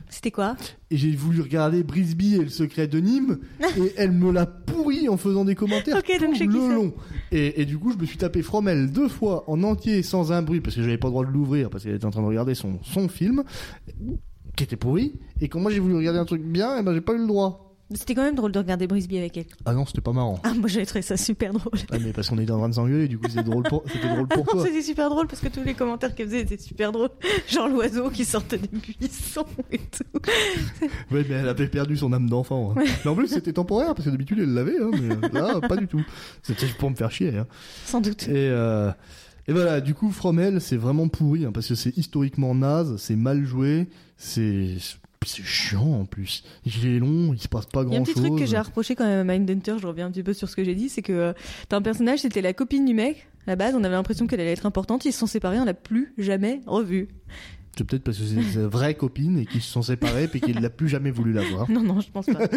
[0.08, 0.56] C'était quoi?
[0.92, 3.40] Et j'ai voulu regarder Brisby et le secret de Nîmes.
[3.76, 6.94] et elle me l'a pourri en faisant des commentaires donc le long.
[7.32, 10.42] Et, et du coup, je me suis tapé Fromel deux fois en entier sans un
[10.42, 12.28] bruit parce que j'avais pas le droit de l'ouvrir parce qu'elle était en train de
[12.28, 13.42] regarder son, son film
[14.54, 15.14] qui était pourri.
[15.40, 17.26] Et quand moi j'ai voulu regarder un truc bien, et ben j'ai pas eu le
[17.26, 17.63] droit.
[17.92, 19.44] C'était quand même drôle de regarder Brisby avec elle.
[19.66, 20.40] Ah non, c'était pas marrant.
[20.42, 21.78] Ah, moi j'avais trouvé ça super drôle.
[21.92, 24.08] Ah, mais parce qu'on était en train de s'engueuler, du coup c'était drôle pour, c'était
[24.08, 24.64] drôle pour toi.
[24.64, 27.10] C'était super drôle parce que tous les commentaires qu'elle faisait étaient super drôles.
[27.48, 30.20] Genre l'oiseau qui sortait des buissons et tout.
[31.10, 32.74] Ouais, mais elle avait perdu son âme d'enfant.
[32.76, 32.82] hein.
[33.04, 35.86] Mais en plus, c'était temporaire, parce que d'habitude, elle l'avait, hein, mais là, pas du
[35.86, 36.02] tout.
[36.42, 37.36] C'était pour me faire chier.
[37.36, 37.46] hein.
[37.84, 38.24] Sans doute.
[38.28, 38.90] Et, euh,
[39.46, 42.96] et voilà, du coup, From Hell, c'est vraiment pourri, hein, parce que c'est historiquement naze,
[42.96, 44.76] c'est mal joué, c'est
[45.26, 46.44] c'est chiant en plus.
[46.64, 48.22] Il est long, il se passe pas Il y a un grand petit chose.
[48.28, 50.48] truc que j'ai à reprocher quand même à Mindhunter, je reviens un petit peu sur
[50.48, 51.32] ce que j'ai dit, c'est que euh,
[51.68, 53.26] t'as un personnage, c'était la copine du mec.
[53.46, 55.64] À la base, on avait l'impression qu'elle allait être importante, ils se sont séparés, on
[55.64, 57.08] l'a plus jamais revue.
[57.76, 60.60] C'est peut-être parce que c'est sa vraie copine et qu'ils se sont séparés et qu'il
[60.60, 61.68] l'a plus jamais voulu la voir.
[61.74, 62.38] Non, non, je pense pas.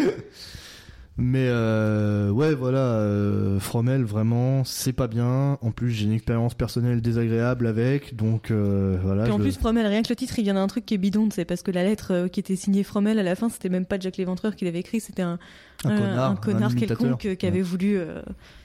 [1.20, 5.58] Mais euh, ouais, voilà, euh, Fromel, vraiment, c'est pas bien.
[5.62, 9.24] En plus, j'ai une expérience personnelle désagréable avec, donc euh, voilà.
[9.24, 11.00] Puis en je- plus, Fromel, rien que le titre, il vient d'un truc qui est
[11.00, 13.86] bidon, c'est parce que la lettre qui était signée Fromel à la fin, c'était même
[13.86, 15.40] pas Jack l'Éventreur qui l'avait écrit, c'était un,
[15.86, 16.98] un un- connard, un connard imitateur.
[17.00, 18.00] quelconque qui avait voulu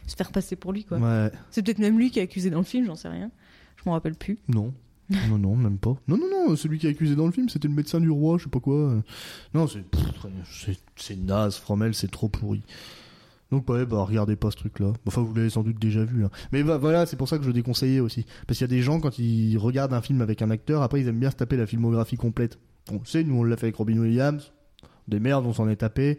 [0.06, 0.98] se faire passer pour lui, quoi.
[0.98, 3.30] Ouais, C'est peut-être même lui qui est accusé dans le film, j'en sais rien.
[3.76, 4.38] Je m'en rappelle plus.
[4.48, 4.74] non.
[5.10, 5.94] Non, non, même pas.
[6.08, 8.38] Non, non, non, celui qui est accusé dans le film, c'était le médecin du roi,
[8.38, 9.02] je sais pas quoi.
[9.54, 9.84] Non, c'est
[10.96, 12.62] c'est naze, Fromel, c'est trop pourri.
[13.50, 14.94] Donc ouais, bah regardez pas ce truc-là.
[15.06, 16.24] Enfin, vous l'avez sans doute déjà vu.
[16.24, 16.30] hein.
[16.52, 18.24] Mais bah, voilà, c'est pour ça que je déconseillais aussi.
[18.46, 21.02] Parce qu'il y a des gens, quand ils regardent un film avec un acteur, après
[21.02, 22.58] ils aiment bien se taper la filmographie complète.
[22.90, 24.52] On le sait, nous on l'a fait avec Robin Williams.
[25.08, 26.18] Des merdes, on s'en est tapé.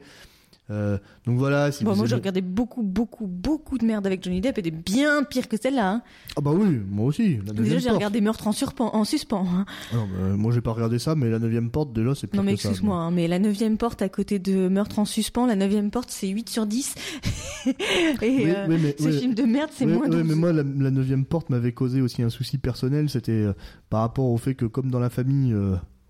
[0.69, 4.23] Euh, donc voilà, si Bon, vous moi, j'ai regardé beaucoup, beaucoup, beaucoup de merde avec
[4.23, 5.91] Johnny Depp et des bien pires que celle-là.
[5.91, 6.01] hein.
[6.37, 7.37] Ah bah oui, moi aussi.
[7.45, 9.45] La Déjà, j'ai regardé Meurtre en, surpan- en suspens.
[9.45, 9.65] hein.
[9.91, 12.39] Ah non, bah, moi j'ai pas regardé ça, mais la neuvième porte déjà c'est pire
[12.39, 15.57] Non, mais excuse-moi, hein, mais la neuvième porte à côté de Meurtre en suspens, la
[15.57, 16.95] neuvième porte, c'est 8 sur 10.
[17.65, 17.75] et
[18.21, 19.19] Oui, euh, oui, mais- ce oui.
[19.19, 20.23] film de merde, c'est moins 12.
[20.23, 23.09] mais moi, la, la neuvième porte m'avait causé aussi un souci personnel.
[23.09, 23.53] C'était euh,
[23.89, 25.53] par rapport au fait que, comme dans la famille,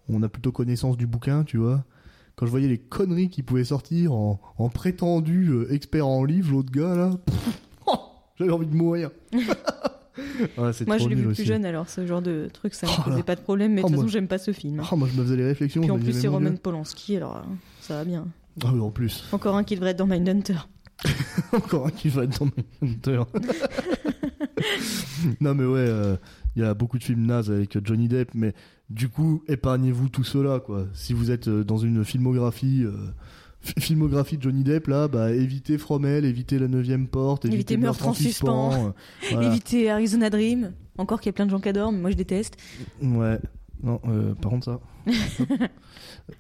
[0.10, 1.84] on a plutôt connaissance du bouquin, tu vois.
[2.36, 6.52] Quand je voyais les conneries qui pouvaient sortir en, en prétendu euh, expert en livre,
[6.52, 7.12] l'autre gars là,
[7.86, 7.96] oh,
[8.40, 9.12] j'avais envie de mourir.
[9.34, 10.18] Ouais,
[10.74, 11.42] c'est Moi, je l'ai vu aussi.
[11.44, 13.82] plus jeune, alors ce genre de truc, ça Oh me posait pas de problème, mais
[13.82, 14.80] de Oh, toute façon, j'aime pas ce film.
[14.80, 14.84] hein.
[14.92, 15.82] Ah, moi je me faisais les réflexions.
[15.82, 16.56] Puis en plus, c'est Roman.
[16.56, 17.42] Polanski, alors euh,
[17.82, 18.26] ça va bien.
[18.64, 19.26] Ah oui, en plus.
[19.32, 20.58] Encore un qui devrait être dans Mindhunter.
[21.54, 22.48] Encore un qui va être dans
[22.82, 23.24] Mindhunter.
[25.42, 26.16] non, mais ouais, euh,
[26.56, 28.54] il y a beaucoup de films nazes avec Johnny Depp, mais
[28.90, 30.86] du coup, épargnez-vous tout cela, quoi.
[30.94, 32.84] Si vous êtes euh, dans une filmographie.
[32.86, 32.92] euh,
[33.62, 37.78] fi- Filmographie de Johnny Depp, là, bah, évitez Fromel, évitez La Neuvième Porte, évitez, Évitez
[37.78, 38.88] Meurtre en suspens.
[38.88, 38.92] euh,
[39.32, 39.48] voilà.
[39.48, 40.74] Éviter Arizona Dream.
[40.98, 42.56] Encore qu'il y a plein de gens qui adorent, mais moi je déteste.
[43.02, 43.40] Ouais,
[43.82, 44.80] non, euh, par contre ça.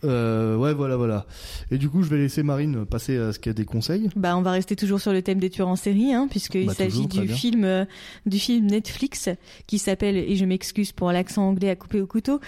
[0.03, 1.25] Euh, ouais, voilà, voilà.
[1.71, 4.09] Et du coup, je vais laisser Marine passer à ce qu'il y a des conseils.
[4.15, 6.73] Bah, on va rester toujours sur le thème des tueurs en série, hein, puisqu'il Bah,
[6.73, 7.85] s'agit du film, euh,
[8.25, 9.29] du film Netflix
[9.67, 12.39] qui s'appelle, et je m'excuse pour l'accent anglais à couper au couteau,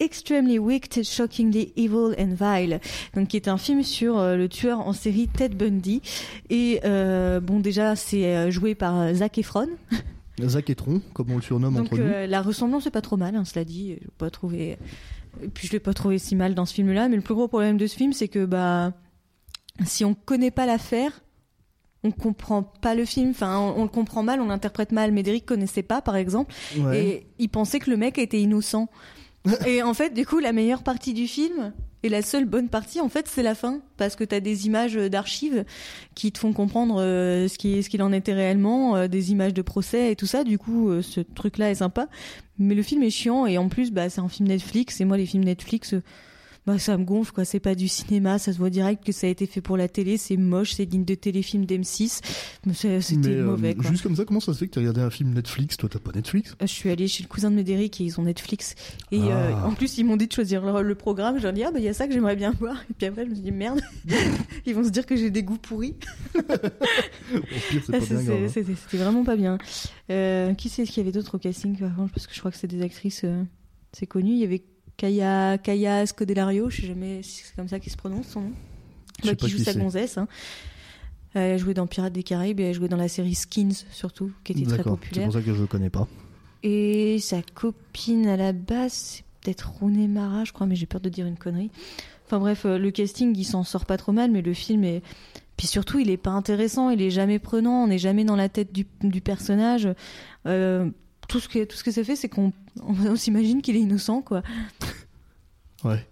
[0.00, 2.80] Extremely Wicked, Shockingly Evil and Vile,
[3.14, 6.02] donc qui est un film sur euh, le tueur en série Ted Bundy.
[6.50, 9.68] Et euh, bon, déjà, c'est joué par Zac Efron.
[10.42, 12.08] Zac Etron, comme on le surnomme Donc entre nous.
[12.28, 13.90] la ressemblance est pas trop mal, hein, cela dit.
[13.90, 14.78] Je l'ai pas trouvé.
[15.42, 17.08] Et puis je l'ai pas trouvé si mal dans ce film-là.
[17.08, 18.92] Mais le plus gros problème de ce film, c'est que bah
[19.84, 21.22] si on connaît pas l'affaire,
[22.04, 23.30] on comprend pas le film.
[23.30, 25.12] Enfin, on, on le comprend mal, on l'interprète mal.
[25.12, 27.04] Médéric connaissait pas, par exemple, Ouais.
[27.04, 28.88] et il pensait que le mec était innocent.
[29.66, 31.72] et en fait, du coup, la meilleure partie du film.
[32.04, 34.94] Et la seule bonne partie, en fait, c'est la fin, parce que t'as des images
[34.94, 35.64] d'archives
[36.14, 39.62] qui te font comprendre euh, ce ce qu'il en était réellement, euh, des images de
[39.62, 40.42] procès et tout ça.
[40.42, 42.08] Du coup, euh, ce truc-là est sympa,
[42.58, 45.16] mais le film est chiant et en plus, bah, c'est un film Netflix et moi,
[45.16, 46.02] les films Netflix, euh,
[46.66, 47.44] bah, ça me gonfle quoi.
[47.44, 49.88] C'est pas du cinéma, ça se voit direct que ça a été fait pour la
[49.88, 50.16] télé.
[50.16, 52.20] C'est moche, c'est digne de téléfilm d'M6.
[52.66, 53.90] Mais c'est- C'était euh, mauvais quoi.
[53.90, 55.88] juste comme ça, comment ça se fait que tu as regardé un film Netflix Toi,
[55.90, 56.54] t'as pas Netflix?
[56.60, 58.74] Je suis allée chez le cousin de Médéric et ils ont Netflix.
[59.10, 59.24] Et Ah.
[59.26, 61.38] euh, en plus, ils m'ont dit de choisir le, le programme.
[61.38, 62.76] Je leur dit, ah bah il y a ça que j'aimerais bien voir.
[62.90, 63.80] Et puis après, je me suis dit, merde,
[64.66, 65.96] ils vont se dire que j'ai des goûts pourris.
[66.36, 66.52] Ah,
[67.92, 68.48] hein.
[68.48, 69.58] C'était vraiment pas bien.
[70.10, 72.12] Euh, qui c'est qu'il y avait d'autres au casting par contre?
[72.12, 73.42] Parce que je crois que c'est des actrices, euh,
[73.92, 74.32] c'est connu.
[74.32, 74.62] Il y avait
[75.02, 78.52] Kaya, Kaya Scodelario, je sais jamais si c'est comme ça qu'il se prononce son nom.
[79.24, 80.16] Bah, qui joue qui sa gonzesse.
[80.16, 80.28] hein.
[81.34, 83.72] Elle a joué dans Pirates des Caraïbes et elle a joué dans la série Skins
[83.90, 85.24] surtout, qui était très D'accord, c'est populaire.
[85.24, 86.06] pour ça que je le connais pas.
[86.62, 91.00] Et sa copine à la base, c'est peut-être Rooney Mara, je crois, mais j'ai peur
[91.00, 91.70] de dire une connerie.
[92.26, 95.02] Enfin bref, euh, le casting, il s'en sort pas trop mal, mais le film est.
[95.56, 98.48] Puis surtout, il est pas intéressant, il est jamais prenant, on n'est jamais dans la
[98.48, 99.88] tête du, du personnage.
[100.46, 100.88] Euh,
[101.32, 102.52] tout, ce que, tout ce que ça fait, c'est qu'on
[102.82, 104.42] on, on s'imagine qu'il est innocent, quoi.
[105.84, 106.06] Ouais.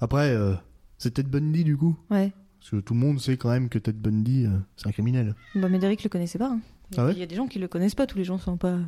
[0.00, 0.54] Après, euh,
[0.98, 2.32] c'est Ted Bundy du coup Ouais.
[2.60, 5.34] Parce que tout le monde sait quand même que Ted Bundy, euh, c'est un criminel.
[5.54, 6.50] Bah, Médéric le connaissait pas.
[6.50, 6.60] hein.
[6.96, 8.56] Ah ouais il y a des gens qui le connaissent pas, tous les gens sont
[8.58, 8.78] pas.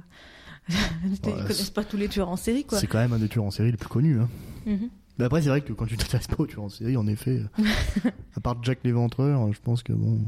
[0.69, 2.79] Ils Ouais, connaissent pas tous les tueurs en série, quoi.
[2.79, 4.21] C'est quand même un des tueurs en série les plus connus.
[4.21, 4.29] Hein.
[4.67, 4.91] Mhm.
[5.19, 7.41] Mais après, c'est vrai que quand tu t'intéresses pas aux tueurs en série, en effet,
[7.59, 10.21] euh, à part Jack l'Éventreur, je pense que bon.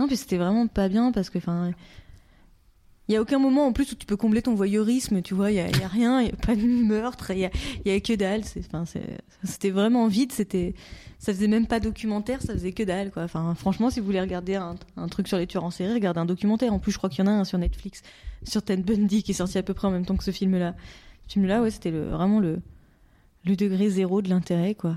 [0.00, 1.70] Non, puis c'était vraiment pas bien parce que, enfin,
[3.08, 5.50] il y a aucun moment en plus où tu peux combler ton voyeurisme, tu vois,
[5.50, 7.44] il y a, il y a rien, il y a pas de meurtre, il y
[7.44, 7.50] a,
[7.84, 8.42] il y a que dalle.
[9.42, 10.74] c'était vraiment vide, c'était,
[11.18, 13.24] ça faisait même pas documentaire, ça faisait que dalle, quoi.
[13.24, 16.20] Enfin, franchement, si vous voulez regarder un, un truc sur les tueurs en série, regardez
[16.20, 16.72] un documentaire.
[16.72, 18.02] En plus, je crois qu'il y en a un sur Netflix,
[18.44, 20.74] sur Ted Bundy, qui est sorti à peu près en même temps que ce film-là.
[21.26, 22.60] Ce film-là, ouais, c'était le, vraiment le,
[23.44, 24.96] le degré zéro de l'intérêt, quoi.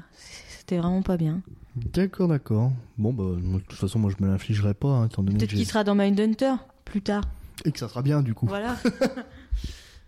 [0.60, 1.41] C'était vraiment pas bien.
[1.76, 2.72] D'accord, d'accord.
[2.97, 5.66] Bon, bah, de toute façon, moi, je me l'infligerai pas, hein, étant donné Peut-être qu'il
[5.66, 6.53] sera dans Mindhunter
[6.86, 7.24] plus tard.
[7.64, 8.47] Et que ça sera bien, du coup.
[8.47, 8.76] Voilà.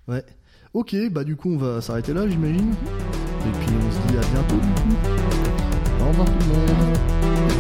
[0.07, 0.23] Ouais.
[0.73, 2.71] Ok, bah, du coup, on va s'arrêter là, j'imagine.
[2.71, 4.95] Et puis, on se dit à bientôt, du coup.
[6.01, 7.56] Au revoir, tout le monde.